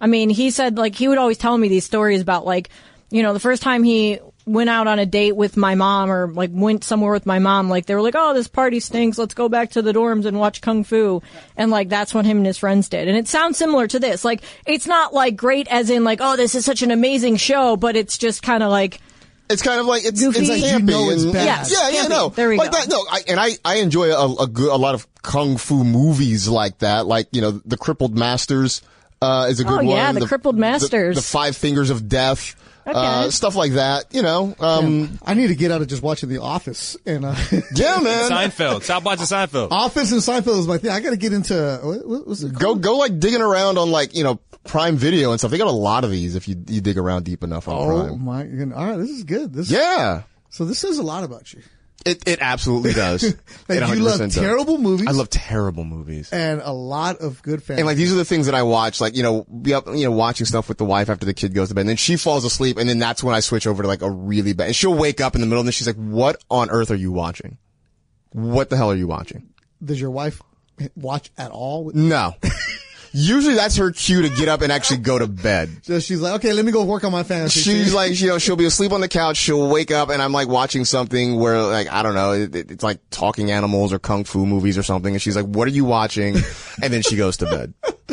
I 0.01 0.07
mean, 0.07 0.31
he 0.31 0.51
said 0.51 0.79
like 0.79 0.95
he 0.95 1.09
would 1.09 1.19
always 1.19 1.39
tell 1.39 1.57
me 1.59 1.69
these 1.69 1.85
stories 1.85 2.21
about 2.23 2.47
like, 2.47 2.71
you 3.11 3.23
know, 3.23 3.33
the 3.33 3.41
first 3.41 3.63
time 3.63 3.83
he 3.83 4.21
went 4.47 4.71
out 4.71 4.87
on 4.87 4.99
a 4.99 5.07
date 5.07 5.37
with 5.37 5.57
my 5.57 5.75
mom 5.75 6.11
or 6.11 6.29
like 6.33 6.51
went 6.53 6.83
somewhere 6.85 7.13
with 7.13 7.27
my 7.27 7.39
mom, 7.39 7.69
like 7.69 7.87
they 7.87 7.95
were 7.95 8.03
like, 8.03 8.15
"Oh, 8.17 8.35
this 8.35 8.49
party 8.49 8.81
stinks. 8.81 9.19
Let's 9.19 9.35
go 9.35 9.49
back 9.49 9.71
to 9.73 9.83
the 9.83 9.93
dorms 9.93 10.25
and 10.27 10.39
watch 10.39 10.61
kung 10.61 10.85
fu." 10.85 11.23
And 11.57 11.71
like 11.71 11.89
that's 11.89 12.13
what 12.15 12.25
him 12.25 12.39
and 12.39 12.47
his 12.47 12.59
friends 12.59 12.89
did. 12.89 13.09
And 13.09 13.17
it 13.17 13.29
sounds 13.29 13.59
similar 13.59 13.87
to 13.89 13.99
this. 13.99 14.25
Like 14.25 14.43
it's 14.67 14.87
not 14.87 15.13
like 15.15 15.37
great 15.37 15.69
as 15.69 15.91
in 15.91 16.05
like, 16.05 16.19
"Oh, 16.23 16.37
this 16.37 16.55
is 16.55 16.65
such 16.65 16.83
an 16.83 16.91
amazing 16.91 17.37
show," 17.37 17.77
but 17.77 17.97
it's 17.97 18.19
just 18.19 18.43
kind 18.43 18.63
of 18.63 18.71
like 18.71 19.01
It's 19.49 19.63
kind 19.63 19.81
of 19.81 19.87
like 19.87 20.05
it's 20.05 20.21
Goofy. 20.21 20.41
it's 20.41 20.49
Like, 20.49 20.59
you 20.61 20.79
campy 20.79 20.91
know 20.91 21.11
it's 21.11 21.25
bad. 21.25 21.45
Yes, 21.45 21.73
yeah, 21.73 21.89
yeah, 21.91 22.05
campy. 22.07 22.09
no, 22.11 22.29
There 22.31 22.49
we 22.49 22.57
like 22.57 22.71
go. 22.73 22.79
that. 22.79 22.89
No, 22.89 23.05
I, 23.11 23.21
and 23.29 23.39
I 23.41 23.51
I 23.65 23.77
enjoy 23.77 24.11
a, 24.13 24.43
a 24.45 24.47
good 24.47 24.69
a 24.73 24.77
lot 24.77 24.95
of 24.95 25.07
kung 25.23 25.57
fu 25.59 25.85
movies 25.85 26.49
like 26.49 26.79
that. 26.79 27.07
Like 27.07 27.29
you 27.33 27.41
know, 27.41 27.51
the 27.53 27.77
Crippled 27.77 28.17
Masters 28.17 28.81
uh, 29.23 29.49
is 29.51 29.61
a 29.61 29.65
good 29.65 29.73
Oh, 29.73 29.77
one. 29.85 29.87
yeah, 29.89 30.13
The 30.13 30.27
Crippled 30.27 30.57
Masters. 30.57 31.17
the, 31.17 31.23
Five 31.23 31.55
Fingers 31.57 31.91
of 31.91 32.09
Death, 32.09 32.55
uh, 32.87 33.31
stuff 33.31 33.55
like 33.55 33.73
that. 33.73 34.07
You 34.15 34.23
know, 34.23 34.55
um, 34.61 35.19
I 35.25 35.35
need 35.35 35.49
to 35.49 35.55
get 35.55 35.71
out 35.71 35.83
of 35.83 35.89
just 35.89 36.03
watching 36.03 36.29
The 36.29 36.39
Office 36.39 36.97
and 37.07 37.25
uh, 37.25 37.35
yeah, 37.75 37.99
man. 38.01 38.31
Seinfeld. 38.31 38.83
Stop 38.83 39.05
watching 39.05 39.27
Seinfeld. 39.27 39.71
Office 39.71 40.13
and 40.13 40.21
Seinfeld 40.21 40.59
is 40.59 40.67
my 40.67 40.79
thing. 40.79 40.91
I 40.91 41.01
got 41.01 41.11
to 41.11 41.17
get 41.17 41.33
into 41.33 41.81
what, 41.83 42.07
what 42.07 42.27
was 42.27 42.45
it? 42.45 42.53
Go 42.53 42.59
called? 42.59 42.83
go 42.83 42.97
like 42.99 43.19
digging 43.19 43.43
around 43.43 43.79
on 43.79 43.91
like 43.91 44.15
you 44.15 44.25
know 44.25 44.41
Prime 44.65 44.97
Video 44.97 45.31
and 45.31 45.41
stuff. 45.41 45.51
They 45.51 45.59
got 45.59 45.69
a 45.69 45.71
lot 45.71 46.05
of 46.05 46.11
these 46.11 46.35
if 46.35 46.49
you 46.49 46.57
you 46.67 46.81
dig 46.81 46.99
around 46.99 47.25
deep 47.25 47.43
enough 47.43 47.69
on 47.69 47.77
oh, 47.77 47.87
Prime. 47.87 48.11
Oh 48.11 48.17
my! 48.17 48.41
All 48.75 48.87
right, 48.87 48.97
this 48.97 49.11
is 49.11 49.25
good. 49.25 49.53
This 49.53 49.71
Yeah, 49.71 50.23
So 50.51 50.65
this 50.65 50.79
says 50.79 50.99
a 50.99 51.03
lot 51.03 51.25
about 51.25 51.53
you. 51.53 51.63
It 52.07 52.23
it 52.27 52.39
absolutely 52.41 52.93
does. 52.93 53.23
Like 53.69 53.83
It 53.83 53.89
you 53.97 54.03
love 54.03 54.19
does. 54.19 54.35
terrible 54.35 54.79
movies. 54.79 55.07
I 55.07 55.13
love 55.13 55.31
terrible 55.31 55.85
movies. 55.85 56.33
and 56.33 56.61
a 56.65 56.73
lot 56.73 57.19
of 57.19 57.41
good 57.43 57.63
fans. 57.63 57.79
And 57.79 57.87
like 57.87 57.97
these 57.97 58.13
are 58.13 58.17
the 58.17 58.25
things 58.25 58.47
that 58.47 58.55
I 58.55 58.63
watch, 58.65 59.01
like 59.01 59.15
you 59.17 59.23
know, 59.23 59.45
be 59.45 59.75
up, 59.75 59.87
you 59.87 60.05
know, 60.05 60.11
watching 60.11 60.45
stuff 60.47 60.69
with 60.69 60.79
the 60.79 60.85
wife 60.85 61.09
after 61.09 61.25
the 61.27 61.35
kid 61.35 61.55
goes 61.55 61.69
to 61.69 61.75
bed, 61.75 61.83
and 61.83 61.91
then 61.91 61.97
she 61.97 62.17
falls 62.17 62.45
asleep, 62.45 62.79
and 62.79 62.89
then 62.89 62.99
that's 62.99 63.23
when 63.23 63.35
I 63.35 63.41
switch 63.41 63.67
over 63.67 63.83
to 63.83 63.89
like 63.89 64.03
a 64.03 64.11
really 64.11 64.53
bad. 64.55 64.69
And 64.69 64.77
she'll 64.77 64.95
wake 64.97 65.21
up 65.21 65.35
in 65.35 65.41
the 65.41 65.47
middle, 65.47 65.61
and 65.61 65.69
then 65.69 65.73
she's 65.73 65.87
like, 65.87 65.97
"What 65.97 66.43
on 66.51 66.69
earth 66.71 66.91
are 66.91 66.97
you 66.97 67.13
watching? 67.13 67.59
What 68.33 68.71
the 68.71 68.77
hell 68.77 68.91
are 68.91 68.97
you 68.97 69.07
watching?" 69.07 69.49
Does 69.85 70.01
your 70.01 70.11
wife 70.11 70.43
watch 70.97 71.31
at 71.39 71.51
all? 71.53 71.93
No, 71.95 72.35
Usually 73.13 73.55
that's 73.55 73.77
her 73.77 73.91
cue 73.91 74.23
to 74.23 74.29
get 74.29 74.49
up 74.49 74.63
and 74.63 74.71
actually 74.71 74.99
go 74.99 75.19
to 75.19 75.27
bed. 75.27 75.69
So 75.83 75.99
she's 76.01 76.21
like, 76.21 76.35
okay, 76.35 76.53
let 76.53 76.65
me 76.65 76.73
go 76.73 76.85
work 76.85 77.03
on 77.05 77.11
my 77.13 77.23
fantasy. 77.25 77.61
She's 77.61 77.93
like, 77.95 78.21
you 78.21 78.29
know, 78.29 78.39
she'll 78.39 78.57
be 78.57 78.67
asleep 78.67 78.93
on 78.93 79.01
the 79.01 79.09
couch. 79.09 79.37
She'll 79.37 79.69
wake 79.69 79.91
up 79.91 80.11
and 80.11 80.23
I'm 80.23 80.33
like 80.33 80.49
watching 80.49 80.85
something 80.85 81.37
where 81.37 81.61
like, 81.63 81.89
I 81.91 82.03
don't 82.03 82.15
know, 82.15 82.33
it, 82.33 82.55
it- 82.55 82.71
it's 82.71 82.85
like 82.85 83.01
talking 83.11 83.51
animals 83.51 83.93
or 83.93 83.99
kung 83.99 84.25
fu 84.25 84.47
movies 84.47 84.79
or 84.79 84.83
something. 84.83 85.13
And 85.15 85.21
she's 85.21 85.35
like, 85.37 85.47
what 85.47 85.67
are 85.67 85.73
you 85.73 85.85
watching? 85.85 86.37
And 86.83 86.93
then 86.93 87.03
she 87.03 87.17
goes 87.17 87.37
to 87.39 87.47
bed. 87.47 87.75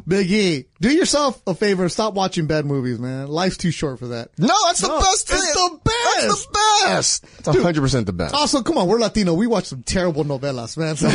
Big 0.00 0.30
E, 0.30 0.64
do 0.80 0.90
yourself 0.92 1.40
a 1.46 1.54
favor. 1.54 1.88
Stop 1.88 2.14
watching 2.14 2.46
bad 2.46 2.64
movies, 2.66 2.98
man. 2.98 3.28
Life's 3.28 3.56
too 3.56 3.70
short 3.70 3.98
for 3.98 4.08
that. 4.08 4.30
No, 4.38 4.54
that's 4.66 4.80
the 4.80 4.88
No, 4.88 4.98
best. 4.98 5.30
it's 5.30 5.30
thing. 5.30 5.38
the 5.54 5.80
best. 5.84 5.92
That's 6.28 6.46
the 6.46 6.58
best. 6.84 7.24
It's 7.48 7.62
hundred 7.62 7.80
percent 7.80 8.06
the 8.06 8.12
best. 8.12 8.34
Also, 8.34 8.62
come 8.62 8.78
on, 8.78 8.88
we're 8.88 8.98
Latino. 8.98 9.34
We 9.34 9.46
watch 9.46 9.66
some 9.66 9.82
terrible 9.82 10.24
novelas, 10.24 10.76
man. 10.76 10.96
So, 10.96 11.08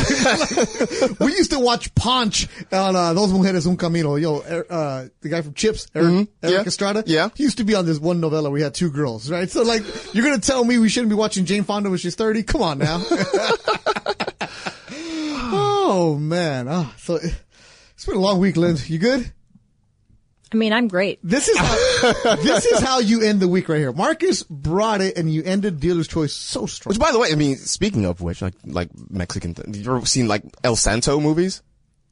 we 1.26 1.32
used 1.34 1.52
to 1.52 1.60
watch 1.60 1.94
Punch 1.96 2.48
on 2.72 2.96
uh, 2.96 3.13
Dos 3.13 3.32
Mujeres 3.32 3.68
Un 3.68 3.78
Camino. 3.78 4.16
Yo, 4.16 4.42
er- 4.42 4.66
uh, 4.70 5.06
the 5.22 5.30
guy 5.30 5.42
from 5.42 5.54
Chips, 5.54 5.88
Erik, 5.96 6.06
Erik 6.06 6.28
Mm-hmm. 6.28 6.48
Yeah. 6.50 6.63
Estrada. 6.66 7.04
Yeah. 7.06 7.30
He 7.36 7.44
used 7.44 7.58
to 7.58 7.63
be 7.63 7.76
on 7.76 7.86
this 7.86 8.00
one 8.00 8.20
novella. 8.20 8.50
We 8.50 8.62
had 8.62 8.74
two 8.74 8.90
girls, 8.92 9.30
right? 9.30 9.50
So, 9.50 9.63
like, 9.63 9.84
you're 10.13 10.24
gonna 10.26 10.40
tell 10.40 10.63
me 10.63 10.78
we 10.80 10.90
shouldn't 10.90 11.10
be 11.10 11.16
watching 11.16 11.46
Jane 11.46 11.63
Fonda 11.63 11.90
when 11.90 12.00
she's 12.00 12.16
30? 12.16 12.44
Come 12.44 12.62
on 12.62 12.78
now. 12.80 13.02
oh 15.00 16.18
man. 16.20 16.68
Ah, 16.70 16.94
so 16.98 17.20
it's 17.98 18.06
been 18.06 18.16
a 18.16 18.20
long 18.20 18.40
week, 18.40 18.58
Lynn. 18.58 18.78
You 18.86 19.00
good? 19.00 19.34
I 20.54 20.56
mean, 20.56 20.72
I'm 20.72 20.88
great. 20.88 21.20
This 21.24 21.48
is 21.48 21.58
how, 21.58 22.36
this 22.36 22.64
is 22.68 22.80
how 22.80 23.00
you 23.00 23.24
end 23.24 23.40
the 23.40 23.48
week 23.48 23.68
right 23.70 23.80
here. 23.80 23.92
Marcus 23.92 24.44
brought 24.44 25.02
it 25.02 25.18
and 25.18 25.34
you 25.34 25.42
ended 25.42 25.80
dealer's 25.80 26.08
choice 26.08 26.32
so 26.32 26.68
strong. 26.68 26.92
Which, 26.92 27.00
by 27.00 27.12
the 27.12 27.18
way, 27.18 27.32
I 27.32 27.36
mean, 27.36 27.56
speaking 27.58 28.06
of 28.06 28.22
which, 28.22 28.44
like 28.44 28.54
like 28.66 28.90
Mexican, 29.10 29.56
th- 29.56 29.76
you 29.76 29.96
ever 29.96 30.06
seen 30.06 30.28
like 30.28 30.44
El 30.64 30.76
Santo 30.76 31.20
movies? 31.20 31.64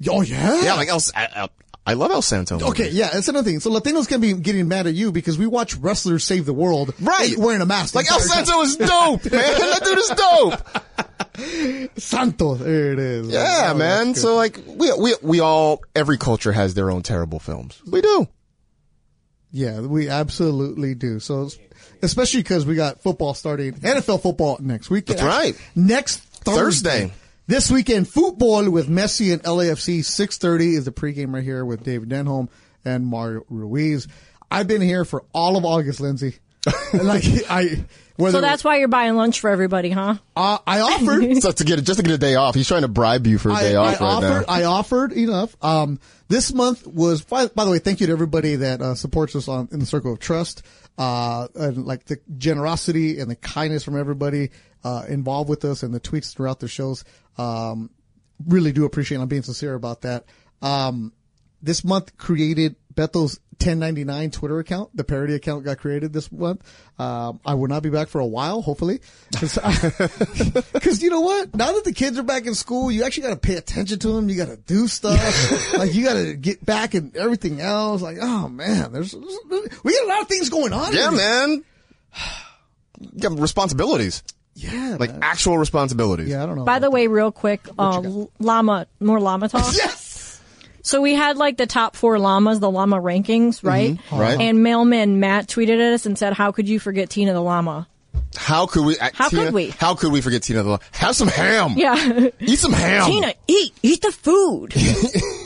Oh 0.10 0.21
yeah? 0.21 0.63
Yeah, 0.63 0.74
like 0.74 0.89
El. 0.89 1.00
I, 1.13 1.50
I- 1.86 1.93
love 1.93 2.12
El 2.12 2.21
Santo. 2.21 2.56
Movies. 2.56 2.69
Okay, 2.71 2.89
yeah, 2.89 3.10
that's 3.12 3.28
another 3.28 3.50
thing. 3.50 3.60
So 3.60 3.69
Latinos 3.69 4.08
can 4.08 4.19
be 4.21 4.34
getting 4.34 4.67
mad 4.67 4.88
at 4.88 4.93
you 4.95 5.12
because 5.12 5.38
we 5.38 5.45
watch 5.48 5.76
wrestlers 5.76 6.24
save 6.24 6.45
the 6.45 6.54
world, 6.54 6.93
Right. 7.00 7.38
Wearing 7.38 7.62
a 7.62 7.65
mask, 7.65 7.93
Like 7.95 8.10
El 8.12 8.19
entire 8.21 8.38
time. 8.38 8.45
Santo 8.45 8.62
is 8.62 8.76
dope, 8.78 9.32
man. 9.32 9.60
That 9.60 9.82
dude 9.84 9.98
is 10.00 10.10
dope. 10.10 11.98
Santo. 12.00 12.56
There 12.56 12.93
it 12.93 13.00
is. 13.00 13.28
Yeah, 13.28 13.71
Oh, 13.74 13.78
man. 13.78 14.15
So 14.15 14.36
like, 14.36 14.60
we 14.67 14.91
we 14.93 15.15
we 15.21 15.39
all 15.41 15.82
every 15.95 16.17
culture 16.17 16.52
has 16.52 16.74
their 16.74 16.89
own 16.91 17.02
terrible 17.04 17.39
films. 17.39 17.82
We 17.89 18.02
do. 18.02 18.28
yeah, 19.52 19.80
we 19.82 20.10
absolutely 20.10 20.95
do. 20.95 21.19
So, 21.19 21.50
especially 22.02 22.41
because 22.41 22.65
we 22.65 22.76
got 22.76 23.02
football 23.02 23.34
starting, 23.34 23.74
NFL 23.74 24.21
football 24.21 24.58
next 24.62 24.89
week. 24.89 25.06
That's 25.08 25.21
right. 25.21 25.56
Next 25.76 26.17
Thursday. 26.19 27.10
Thursday. 27.10 27.13
This 27.47 27.69
weekend, 27.69 28.10
football 28.10 28.67
with 28.71 28.89
Messi 28.89 29.31
and 29.31 29.43
LAFC. 29.43 30.03
Six 30.03 30.39
thirty 30.39 30.73
is 30.73 30.86
the 30.86 30.91
pregame 30.91 31.31
right 31.31 31.43
here 31.43 31.63
with 31.63 31.84
David 31.84 32.10
Denholm 32.10 32.49
and 32.84 33.05
Mario 33.05 33.43
Ruiz. 33.49 34.08
I've 34.49 34.67
been 34.67 34.81
here 34.81 35.05
for 35.05 35.25
all 35.31 35.55
of 35.55 35.63
August, 35.63 35.99
Lindsay. 35.99 36.39
like 36.93 37.23
I, 37.47 37.86
whether 38.17 38.38
So 38.38 38.41
that's 38.41 38.63
why 38.63 38.78
you're 38.78 38.88
buying 38.88 39.15
lunch 39.15 39.39
for 39.41 39.49
everybody, 39.49 39.89
huh? 39.89 40.15
uh, 40.36 40.58
I 40.65 40.80
offered. 40.82 41.38
So 41.41 41.51
to 41.51 41.63
get 41.63 41.84
just 41.84 41.99
to 41.99 42.04
get 42.04 42.13
a 42.13 42.17
day 42.17 42.36
off, 42.36 42.56
he's 42.56 42.67
trying 42.67 42.84
to 42.84 42.88
bribe 42.88 43.28
you 43.28 43.38
for 43.38 43.51
a 43.51 43.56
day 43.56 43.75
I 43.75 43.93
off 43.93 44.01
right 44.01 44.08
offered, 44.08 44.47
now. 44.47 44.54
I 44.54 44.63
offered 44.63 45.12
enough. 45.13 45.56
Um, 45.63 45.99
this 46.28 46.54
month 46.54 46.88
was, 46.88 47.23
by, 47.23 47.47
by 47.47 47.65
the 47.65 47.71
way, 47.71 47.80
thank 47.80 47.99
you 48.01 48.08
to 48.08 48.13
everybody 48.13 48.56
that 48.58 48.82
uh, 48.82 48.95
supports 48.95 49.36
us 49.36 49.47
on 49.47 49.67
in 49.71 49.80
the 49.80 49.86
circle 49.86 50.13
of 50.13 50.19
trust. 50.19 50.63
Uh, 50.97 51.49
and 51.56 51.86
like 51.86 52.06
the 52.06 52.19
generosity 52.38 53.19
and 53.19 53.30
the 53.30 53.36
kindness 53.36 53.84
from 53.84 53.99
everybody 53.99 54.51
uh, 54.86 55.04
involved 55.10 55.49
with 55.49 55.65
us 55.65 55.84
and 55.84 55.93
the 55.93 55.99
tweets 55.99 56.34
throughout 56.34 56.62
the 56.62 56.69
shows. 56.69 57.04
Um, 57.38 57.89
really 58.47 58.71
do 58.71 58.86
appreciate. 58.86 59.19
I'm 59.19 59.28
being 59.28 59.43
sincere 59.43 59.73
about 59.73 60.01
that. 60.01 60.25
Um, 60.62 61.12
this 61.62 61.84
month 61.84 62.15
created 62.17 62.75
Beto's 62.95 63.39
1099 63.60 64.31
Twitter 64.31 64.60
account. 64.60 64.95
The 64.95 65.03
parody 65.03 65.34
account 65.34 65.63
got 65.65 65.77
created 65.77 66.12
this 66.13 66.31
month. 66.31 66.62
Um, 66.99 67.39
I 67.45 67.53
will 67.53 67.67
not 67.67 67.84
be 67.84 67.89
back 67.89 68.08
for 68.10 68.19
a 68.19 68.25
while, 68.25 68.62
hopefully. 68.62 68.99
Cause 69.39 71.01
you 71.01 71.10
know 71.10 71.21
what? 71.21 71.55
Now 71.55 71.71
that 71.73 71.84
the 71.86 71.93
kids 71.93 72.17
are 72.19 72.23
back 72.23 72.45
in 72.45 72.55
school, 72.55 72.91
you 72.91 73.03
actually 73.03 73.23
gotta 73.23 73.38
pay 73.38 73.55
attention 73.55 73.99
to 73.99 74.10
them. 74.10 74.29
You 74.29 74.36
gotta 74.38 74.58
do 74.58 74.88
stuff. 74.88 75.77
like 75.77 75.93
you 75.93 76.03
gotta 76.05 76.34
get 76.34 76.65
back 76.65 76.93
and 76.93 77.15
everything 77.15 77.62
else. 77.62 78.01
Like, 78.01 78.17
oh 78.21 78.49
man, 78.49 78.91
there's, 78.91 79.13
we 79.13 79.93
got 79.93 80.05
a 80.05 80.08
lot 80.08 80.21
of 80.21 80.27
things 80.27 80.49
going 80.49 80.73
on. 80.73 80.93
yeah, 80.93 81.10
here. 81.10 81.12
man. 81.12 81.63
You 82.99 83.19
got 83.19 83.39
responsibilities, 83.39 84.23
Yeah. 84.53 84.97
like 84.99 85.12
man. 85.12 85.19
actual 85.21 85.58
responsibilities. 85.58 86.29
yeah, 86.29 86.43
I 86.43 86.45
don't 86.45 86.55
know. 86.55 86.63
By 86.65 86.79
the 86.79 86.89
way, 86.89 87.08
real 87.08 87.31
quick, 87.31 87.67
uh, 87.77 88.01
llama, 88.39 88.88
more 88.99 89.19
llama 89.19 89.49
talk. 89.49 89.65
yes! 89.75 90.04
So 90.86 91.02
we 91.02 91.15
had 91.15 91.38
like 91.38 91.58
the 91.58 91.65
top 91.65 91.95
four 91.95 92.19
llamas, 92.19 92.60
the 92.60 92.69
llama 92.69 93.02
rankings, 93.02 93.63
right? 93.63 93.95
Mm-hmm. 93.95 94.15
Right. 94.15 94.39
And 94.39 94.62
mailman 94.62 95.19
Matt 95.19 95.48
tweeted 95.48 95.80
at 95.80 95.93
us 95.93 96.06
and 96.06 96.15
said, 96.15 96.34
"How 96.34 96.52
could 96.52 96.69
you 96.69 96.80
forget 96.80 97.10
Tina 97.10 97.34
the 97.34 97.41
llama?" 97.41 97.88
How 98.38 98.65
could 98.67 98.86
we? 98.86 98.98
uh, 99.00 99.10
How 99.13 99.30
Tina, 99.30 99.45
could 99.45 99.54
we? 99.54 99.69
How 99.69 99.95
could 99.95 100.12
we 100.12 100.21
forget 100.21 100.43
Tina? 100.43 100.63
The 100.63 100.80
Have 100.91 101.15
some 101.15 101.28
ham. 101.28 101.74
Yeah, 101.78 102.30
Eat 102.39 102.60
some 102.60 102.74
ham. 102.74 103.06
Tina, 103.10 103.34
eat, 103.48 103.74
eat 103.84 104.02
the 104.02 104.12
food. 104.12 104.74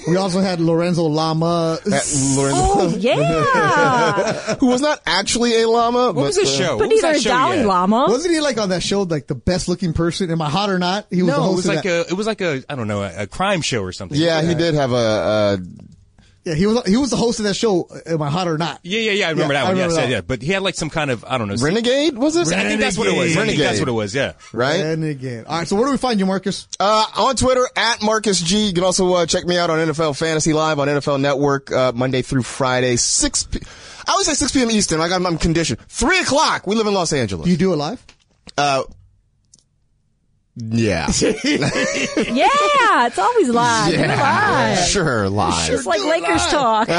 We 0.07 0.15
also 0.17 0.39
had 0.39 0.59
Lorenzo 0.59 1.03
Lama. 1.03 1.77
That 1.85 2.03
Lorenzo- 2.35 2.61
oh 2.81 2.95
yeah, 2.97 4.55
who 4.59 4.65
was 4.67 4.81
not 4.81 5.01
actually 5.05 5.61
a 5.61 5.69
llama. 5.69 6.07
What 6.13 6.15
was 6.15 6.35
this 6.35 6.51
show? 6.57 6.79
but 6.79 6.87
What 6.87 6.89
was 6.89 7.01
neither 7.01 7.01
that 7.13 7.15
is 7.17 7.21
show 7.23 7.29
Dalai 7.29 7.57
yet? 7.57 7.65
Lama. 7.67 8.05
Wasn't 8.09 8.33
he 8.33 8.39
like 8.39 8.57
on 8.57 8.69
that 8.69 8.81
show, 8.81 9.03
like 9.03 9.27
the 9.27 9.35
best 9.35 9.67
looking 9.67 9.93
person? 9.93 10.31
Am 10.31 10.41
I 10.41 10.49
hot 10.49 10.71
or 10.71 10.79
not? 10.79 11.05
He 11.11 11.21
was 11.21 11.31
the 11.31 11.37
No, 11.37 11.43
host 11.43 11.51
it 11.51 11.55
was 11.57 11.65
of 11.67 11.75
like 11.75 11.83
that. 11.83 12.07
a, 12.07 12.09
it 12.09 12.13
was 12.17 12.25
like 12.27 12.41
a, 12.41 12.63
I 12.69 12.75
don't 12.75 12.87
know, 12.87 13.03
a, 13.03 13.23
a 13.23 13.27
crime 13.27 13.61
show 13.61 13.83
or 13.83 13.91
something. 13.91 14.17
Yeah, 14.19 14.41
he 14.41 14.55
did 14.55 14.73
have 14.73 14.93
a. 14.93 14.95
Uh, 14.95 15.57
yeah, 16.49 16.55
he 16.55 16.65
was, 16.65 16.85
he 16.87 16.97
was 16.97 17.09
the 17.11 17.15
host 17.15 17.39
of 17.39 17.45
that 17.45 17.53
show. 17.55 17.87
Am 18.05 18.21
I 18.21 18.29
hot 18.29 18.47
or 18.47 18.57
not? 18.57 18.79
Yeah, 18.83 18.99
yeah, 18.99 19.11
yeah. 19.11 19.27
I 19.27 19.29
remember 19.31 19.53
Yeah, 19.53 19.59
that 19.61 19.65
I 19.65 19.69
one. 19.69 19.73
remember 19.77 19.93
yes, 19.95 20.01
that 20.03 20.09
yeah, 20.09 20.15
yeah. 20.17 20.21
But 20.21 20.41
he 20.41 20.51
had 20.51 20.61
like 20.63 20.75
some 20.75 20.89
kind 20.89 21.11
of, 21.11 21.23
I 21.25 21.37
don't 21.37 21.47
know. 21.47 21.55
Renegade 21.59 22.17
was 22.17 22.35
it? 22.35 22.47
I 22.47 22.63
think 22.67 22.81
that's 22.81 22.97
what 22.97 23.07
it 23.07 23.11
was. 23.11 23.19
I 23.19 23.25
think 23.27 23.37
Renegade. 23.37 23.65
that's 23.65 23.79
what 23.79 23.87
it 23.89 23.93
was. 23.93 24.13
Yeah. 24.15 24.33
Right. 24.53 24.81
Renegade. 24.83 25.45
All 25.45 25.59
right, 25.59 25.67
so 25.67 25.75
where 25.75 25.85
do 25.85 25.91
we 25.91 25.97
find 25.97 26.19
you, 26.19 26.25
Marcus? 26.25 26.67
Uh, 26.79 27.05
on 27.17 27.35
Twitter 27.35 27.67
at 27.75 28.01
Marcus 28.01 28.39
G. 28.41 28.67
You 28.67 28.73
can 28.73 28.83
also 28.83 29.13
uh, 29.13 29.25
check 29.25 29.45
me 29.45 29.57
out 29.57 29.69
on 29.69 29.79
NFL 29.79 30.17
Fantasy 30.17 30.53
Live 30.53 30.79
on 30.79 30.87
NFL 30.87 31.21
Network 31.21 31.71
uh, 31.71 31.91
Monday 31.93 32.21
through 32.21 32.43
Friday, 32.43 32.95
six. 32.95 33.43
P- 33.43 33.59
I 34.07 34.11
always 34.13 34.25
say 34.27 34.33
six 34.33 34.51
p.m. 34.51 34.71
Eastern. 34.71 34.99
Like 34.99 35.11
I'm, 35.11 35.25
I'm 35.27 35.37
conditioned. 35.37 35.79
Three 35.87 36.19
o'clock. 36.19 36.65
We 36.65 36.75
live 36.75 36.87
in 36.87 36.93
Los 36.93 37.13
Angeles. 37.13 37.45
Do 37.45 37.51
you 37.51 37.57
do 37.57 37.73
it 37.73 37.77
live? 37.77 38.03
uh, 38.57 38.83
yeah. 40.55 41.07
yeah, 41.21 43.07
it's 43.07 43.19
always 43.19 43.49
live. 43.49 43.93
You're 43.93 44.07
live. 44.07 44.87
Sure, 44.87 45.29
live. 45.29 45.69
It's 45.71 45.85
like 45.85 46.03
Lakers 46.03 46.45
talk. 46.47 46.87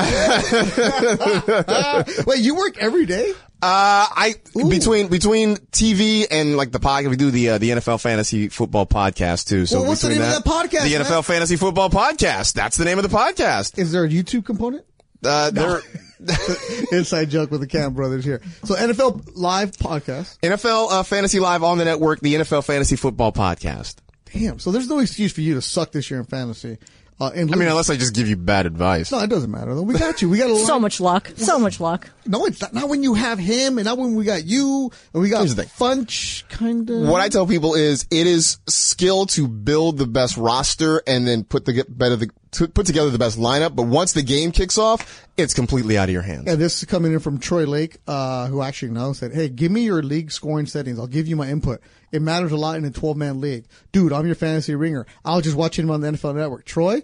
Wait, 2.26 2.40
you 2.40 2.56
work 2.56 2.78
every 2.78 3.06
day? 3.06 3.32
Uh, 3.62 4.06
I 4.10 4.34
between 4.54 5.08
between 5.08 5.56
TV 5.56 6.26
and 6.30 6.56
like 6.56 6.72
the 6.72 6.80
podcast, 6.80 7.10
we 7.10 7.16
do 7.16 7.30
the 7.30 7.50
uh, 7.50 7.58
the 7.58 7.70
NFL 7.70 8.00
fantasy 8.00 8.48
football 8.48 8.86
podcast 8.86 9.48
too. 9.48 9.66
So 9.66 9.80
Well, 9.80 9.88
what's 9.88 10.00
the 10.00 10.08
between 10.08 10.22
name 10.26 10.34
of 10.34 10.42
that 10.44 10.50
podcast, 10.50 10.84
The 10.84 10.96
man? 10.96 11.04
NFL 11.06 11.24
fantasy 11.26 11.56
football 11.56 11.90
podcast. 11.90 12.54
That's 12.54 12.78
the 12.78 12.86
name 12.86 12.98
of 12.98 13.02
the 13.08 13.14
podcast. 13.14 13.78
Is 13.78 13.92
there 13.92 14.04
a 14.04 14.08
YouTube 14.08 14.46
component? 14.46 14.86
Uh, 15.22 15.50
there, 15.50 15.82
Inside 16.92 17.30
joke 17.30 17.50
with 17.50 17.60
the 17.60 17.66
Cam 17.66 17.94
brothers 17.94 18.24
here. 18.24 18.40
So 18.64 18.74
NFL 18.74 19.32
live 19.34 19.72
podcast. 19.72 20.38
NFL 20.40 20.90
uh, 20.90 21.02
fantasy 21.02 21.40
live 21.40 21.62
on 21.62 21.78
the 21.78 21.84
network. 21.84 22.20
The 22.20 22.34
NFL 22.34 22.64
fantasy 22.64 22.96
football 22.96 23.32
podcast. 23.32 23.96
Damn. 24.32 24.58
So 24.58 24.70
there's 24.70 24.88
no 24.88 24.98
excuse 24.98 25.32
for 25.32 25.40
you 25.40 25.54
to 25.54 25.62
suck 25.62 25.92
this 25.92 26.10
year 26.10 26.20
in 26.20 26.26
fantasy. 26.26 26.78
Uh, 27.20 27.30
and 27.34 27.52
I 27.52 27.56
mean, 27.56 27.68
unless 27.68 27.90
I 27.90 27.96
just 27.96 28.14
give 28.14 28.28
you 28.28 28.36
bad 28.36 28.64
advice. 28.64 29.12
no, 29.12 29.18
it 29.18 29.28
doesn't 29.28 29.50
matter 29.50 29.74
though. 29.74 29.82
We 29.82 29.92
got 29.98 30.22
you. 30.22 30.30
We 30.30 30.38
got 30.38 30.48
a 30.48 30.56
So 30.64 30.80
much 30.80 31.00
luck. 31.00 31.30
So 31.36 31.58
much 31.58 31.78
luck. 31.78 32.08
No, 32.24 32.46
it's 32.46 32.62
not, 32.62 32.72
not 32.72 32.88
when 32.88 33.02
you 33.02 33.12
have 33.12 33.38
him, 33.38 33.76
and 33.76 33.84
not 33.84 33.98
when 33.98 34.14
we 34.14 34.24
got 34.24 34.44
you, 34.44 34.90
and 35.12 35.22
we 35.22 35.28
got 35.28 35.40
Here's 35.40 35.54
the 35.54 35.64
thing. 35.64 35.70
Funch, 35.70 36.48
kind 36.48 36.88
of. 36.88 37.02
What 37.02 37.20
I 37.20 37.28
tell 37.28 37.46
people 37.46 37.74
is 37.74 38.06
it 38.10 38.26
is 38.26 38.56
skill 38.66 39.26
to 39.26 39.46
build 39.48 39.98
the 39.98 40.06
best 40.06 40.38
roster 40.38 41.02
and 41.06 41.28
then 41.28 41.44
put 41.44 41.66
the 41.66 41.84
better 41.90 42.16
the 42.16 42.30
to 42.52 42.68
put 42.68 42.86
together 42.86 43.10
the 43.10 43.18
best 43.18 43.38
lineup. 43.38 43.74
But 43.74 43.84
once 43.84 44.12
the 44.12 44.22
game 44.22 44.52
kicks 44.52 44.78
off, 44.78 45.26
it's 45.36 45.54
completely 45.54 45.96
out 45.96 46.08
of 46.08 46.12
your 46.12 46.22
hands. 46.22 46.48
And 46.48 46.60
this 46.60 46.78
is 46.78 46.84
coming 46.84 47.12
in 47.12 47.20
from 47.20 47.38
Troy 47.38 47.64
Lake, 47.64 47.98
uh, 48.06 48.46
who 48.46 48.62
actually 48.62 48.92
knows 48.92 49.18
said, 49.18 49.32
Hey, 49.32 49.48
give 49.48 49.70
me 49.70 49.82
your 49.82 50.02
league 50.02 50.32
scoring 50.32 50.66
settings. 50.66 50.98
I'll 50.98 51.06
give 51.06 51.26
you 51.26 51.36
my 51.36 51.48
input. 51.48 51.80
It 52.12 52.22
matters 52.22 52.52
a 52.52 52.56
lot 52.56 52.76
in 52.76 52.84
a 52.84 52.90
12 52.90 53.16
man 53.16 53.40
league. 53.40 53.66
Dude, 53.92 54.12
I'm 54.12 54.26
your 54.26 54.34
fantasy 54.34 54.74
ringer. 54.74 55.06
I'll 55.24 55.40
just 55.40 55.56
watch 55.56 55.78
him 55.78 55.90
on 55.90 56.00
the 56.00 56.08
NFL 56.08 56.36
network. 56.36 56.64
Troy, 56.64 57.02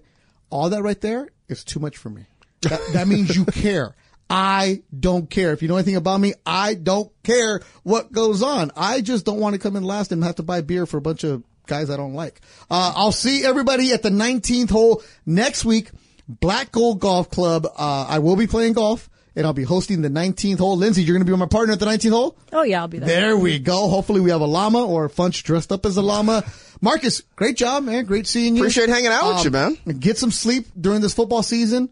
all 0.50 0.70
that 0.70 0.82
right 0.82 1.00
there 1.00 1.28
is 1.48 1.64
too 1.64 1.80
much 1.80 1.96
for 1.96 2.10
me. 2.10 2.26
That, 2.62 2.80
that 2.92 3.08
means 3.08 3.34
you 3.36 3.44
care. 3.44 3.94
I 4.28 4.82
don't 4.98 5.30
care. 5.30 5.52
If 5.52 5.62
you 5.62 5.68
know 5.68 5.76
anything 5.76 5.96
about 5.96 6.18
me, 6.18 6.34
I 6.44 6.74
don't 6.74 7.12
care 7.22 7.60
what 7.84 8.10
goes 8.10 8.42
on. 8.42 8.72
I 8.76 9.00
just 9.00 9.24
don't 9.24 9.38
want 9.38 9.54
to 9.54 9.60
come 9.60 9.76
in 9.76 9.84
last 9.84 10.10
and 10.10 10.24
have 10.24 10.36
to 10.36 10.42
buy 10.42 10.62
beer 10.62 10.84
for 10.84 10.96
a 10.96 11.00
bunch 11.00 11.22
of 11.22 11.44
guys 11.66 11.90
I 11.90 11.96
don't 11.96 12.14
like. 12.14 12.40
Uh, 12.70 12.92
I'll 12.96 13.12
see 13.12 13.44
everybody 13.44 13.92
at 13.92 14.02
the 14.02 14.10
19th 14.10 14.70
hole 14.70 15.02
next 15.24 15.64
week. 15.64 15.90
Black 16.28 16.72
Gold 16.72 17.00
Golf 17.00 17.30
Club. 17.30 17.66
Uh, 17.66 18.06
I 18.08 18.18
will 18.18 18.36
be 18.36 18.46
playing 18.46 18.72
golf. 18.72 19.08
and 19.36 19.44
I'll 19.46 19.52
be 19.52 19.64
hosting 19.64 20.00
the 20.02 20.08
19th 20.08 20.58
hole. 20.58 20.76
Lindsay, 20.78 21.02
you're 21.02 21.14
going 21.14 21.24
to 21.24 21.30
be 21.30 21.36
my 21.36 21.46
partner 21.46 21.74
at 21.74 21.78
the 21.80 21.86
19th 21.86 22.10
hole? 22.10 22.38
Oh 22.52 22.62
yeah, 22.62 22.80
I'll 22.80 22.88
be 22.88 22.98
there. 22.98 23.08
There 23.08 23.36
we 23.36 23.58
go. 23.58 23.88
Hopefully 23.88 24.20
we 24.20 24.30
have 24.30 24.40
a 24.40 24.46
llama 24.46 24.84
or 24.84 25.08
Funch 25.10 25.42
dressed 25.42 25.70
up 25.72 25.84
as 25.86 25.96
a 25.98 26.02
llama. 26.02 26.42
Marcus, 26.80 27.20
great 27.36 27.56
job, 27.56 27.84
man. 27.84 28.04
Great 28.06 28.26
seeing 28.26 28.56
you. 28.56 28.62
Um, 28.62 28.66
Appreciate 28.66 28.88
hanging 28.88 29.10
out 29.12 29.34
with 29.34 29.44
you, 29.44 29.50
man. 29.50 29.76
Get 30.00 30.16
some 30.18 30.30
sleep 30.30 30.66
during 30.80 31.00
this 31.02 31.12
football 31.14 31.42
season 31.42 31.90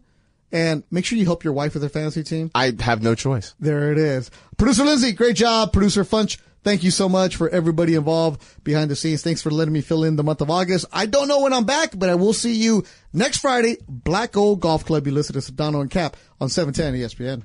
and 0.51 0.83
make 0.91 1.05
sure 1.05 1.17
you 1.17 1.25
help 1.25 1.43
your 1.43 1.53
wife 1.53 1.73
with 1.75 1.83
her 1.83 1.89
fantasy 1.89 2.23
team. 2.23 2.49
I 2.55 2.73
have 2.79 3.01
no 3.03 3.13
choice. 3.15 3.53
There 3.59 3.91
it 3.91 3.97
is. 3.97 4.31
Producer 4.57 4.83
Lindsay, 4.83 5.11
great 5.11 5.35
job. 5.35 5.71
Producer 5.71 6.03
Funch, 6.03 6.39
thank 6.65 6.83
you 6.83 6.91
so 6.91 7.07
much 7.07 7.37
for 7.37 7.47
everybody 7.49 7.95
involved 7.95 8.43
behind 8.65 8.91
the 8.91 8.95
scenes. 8.95 9.23
Thanks 9.23 9.41
for 9.41 9.51
letting 9.51 9.73
me 9.73 9.81
fill 9.81 10.03
in 10.03 10.17
the 10.17 10.23
month 10.23 10.41
of 10.41 10.49
August. 10.49 10.85
I 10.91 11.05
don't 11.05 11.29
know 11.29 11.41
when 11.41 11.53
I'm 11.53 11.63
back, 11.63 11.97
but 11.97 12.09
I 12.09 12.15
will 12.15 12.33
see 12.33 12.55
you 12.55 12.83
next 13.13 13.37
Friday. 13.37 13.77
Black 13.87 14.33
Gold 14.33 14.59
Golf 14.59 14.83
Club. 14.83 15.05
You 15.05 15.13
listen 15.13 15.39
to 15.39 15.39
Sedano 15.39 15.79
and 15.79 15.89
Cap 15.89 16.17
on 16.41 16.49
710 16.49 16.99
ESPN. 16.99 17.43